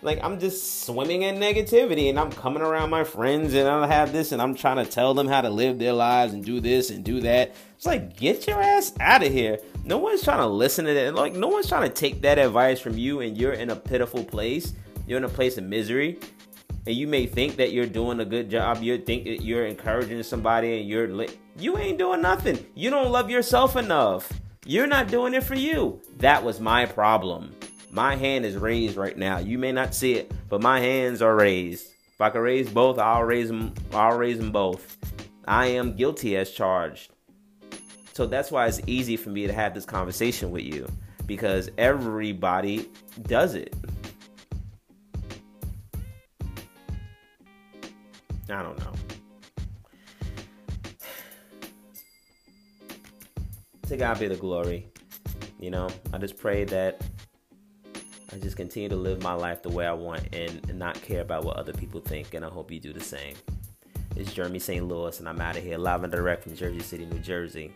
Like 0.02 0.18
I'm 0.22 0.38
just 0.38 0.84
swimming 0.84 1.22
in 1.22 1.36
negativity 1.36 2.08
and 2.08 2.18
I'm 2.18 2.30
coming 2.32 2.62
around 2.62 2.90
my 2.90 3.04
friends 3.04 3.54
and 3.54 3.68
I'll 3.68 3.86
have 3.86 4.12
this 4.12 4.32
and 4.32 4.40
I'm 4.40 4.54
trying 4.54 4.84
to 4.84 4.90
tell 4.90 5.14
them 5.14 5.28
how 5.28 5.40
to 5.42 5.50
live 5.50 5.78
their 5.78 5.92
lives 5.92 6.32
and 6.32 6.44
do 6.44 6.60
this 6.60 6.90
and 6.90 7.04
do 7.04 7.20
that. 7.20 7.54
It's 7.76 7.86
like 7.86 8.16
get 8.16 8.46
your 8.46 8.62
ass 8.62 8.94
out 9.00 9.22
of 9.22 9.32
here. 9.32 9.58
No 9.84 9.98
one's 9.98 10.22
trying 10.22 10.38
to 10.38 10.46
listen 10.46 10.84
to 10.86 10.94
that. 10.94 11.14
Like 11.14 11.34
no 11.34 11.48
one's 11.48 11.68
trying 11.68 11.88
to 11.88 11.94
take 11.94 12.22
that 12.22 12.38
advice 12.38 12.80
from 12.80 12.96
you 12.96 13.20
and 13.20 13.36
you're 13.36 13.52
in 13.52 13.70
a 13.70 13.76
pitiful 13.76 14.24
place. 14.24 14.74
You're 15.06 15.18
in 15.18 15.24
a 15.24 15.28
place 15.28 15.58
of 15.58 15.64
misery 15.64 16.18
and 16.86 16.96
you 16.96 17.06
may 17.06 17.26
think 17.26 17.56
that 17.56 17.72
you're 17.72 17.86
doing 17.86 18.20
a 18.20 18.24
good 18.24 18.50
job. 18.50 18.82
You 18.82 18.98
think 18.98 19.24
that 19.24 19.42
you're 19.42 19.66
encouraging 19.66 20.22
somebody, 20.22 20.80
and 20.80 20.88
you're 20.88 21.08
li- 21.08 21.38
you 21.58 21.76
ain't 21.76 21.98
doing 21.98 22.22
nothing. 22.22 22.64
You 22.74 22.90
don't 22.90 23.12
love 23.12 23.30
yourself 23.30 23.76
enough. 23.76 24.32
You're 24.64 24.86
not 24.86 25.08
doing 25.08 25.34
it 25.34 25.44
for 25.44 25.54
you. 25.54 26.00
That 26.18 26.42
was 26.42 26.60
my 26.60 26.86
problem. 26.86 27.54
My 27.92 28.14
hand 28.14 28.46
is 28.46 28.56
raised 28.56 28.96
right 28.96 29.16
now. 29.16 29.38
You 29.38 29.58
may 29.58 29.72
not 29.72 29.94
see 29.94 30.14
it, 30.14 30.30
but 30.48 30.62
my 30.62 30.78
hands 30.78 31.22
are 31.22 31.34
raised. 31.34 31.88
If 32.12 32.20
I 32.20 32.30
can 32.30 32.40
raise 32.40 32.70
both, 32.70 33.00
I'll 33.00 33.24
raise 33.24 33.48
them. 33.48 33.74
I'll 33.92 34.16
raise 34.16 34.38
them 34.38 34.52
both. 34.52 34.96
I 35.48 35.66
am 35.66 35.96
guilty 35.96 36.36
as 36.36 36.52
charged. 36.52 37.10
So 38.12 38.26
that's 38.26 38.52
why 38.52 38.66
it's 38.66 38.80
easy 38.86 39.16
for 39.16 39.30
me 39.30 39.48
to 39.48 39.52
have 39.52 39.74
this 39.74 39.84
conversation 39.84 40.52
with 40.52 40.62
you 40.62 40.86
because 41.26 41.70
everybody 41.78 42.88
does 43.22 43.56
it. 43.56 43.74
I 48.48 48.62
don't 48.62 48.78
know. 48.78 48.92
To 53.88 53.96
God 53.96 54.20
be 54.20 54.28
the 54.28 54.36
glory. 54.36 54.86
You 55.58 55.72
know, 55.72 55.88
I 56.12 56.18
just 56.18 56.36
pray 56.36 56.62
that 56.66 57.02
I 58.32 58.36
just 58.38 58.56
continue 58.56 58.88
to 58.88 58.96
live 58.96 59.22
my 59.22 59.32
life 59.32 59.62
the 59.62 59.70
way 59.70 59.86
I 59.86 59.92
want 59.92 60.34
and 60.34 60.78
not 60.78 61.00
care 61.02 61.20
about 61.20 61.44
what 61.44 61.56
other 61.56 61.72
people 61.72 62.00
think. 62.00 62.34
And 62.34 62.44
I 62.44 62.48
hope 62.48 62.70
you 62.70 62.78
do 62.78 62.92
the 62.92 63.00
same. 63.00 63.34
It's 64.16 64.32
Jeremy 64.32 64.58
St. 64.58 64.86
Louis, 64.86 65.18
and 65.18 65.28
I'm 65.28 65.40
out 65.40 65.56
of 65.56 65.64
here 65.64 65.78
live 65.78 66.04
and 66.04 66.12
direct 66.12 66.44
from 66.44 66.54
Jersey 66.54 66.80
City, 66.80 67.06
New 67.06 67.18
Jersey. 67.18 67.72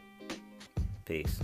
Peace. 1.05 1.41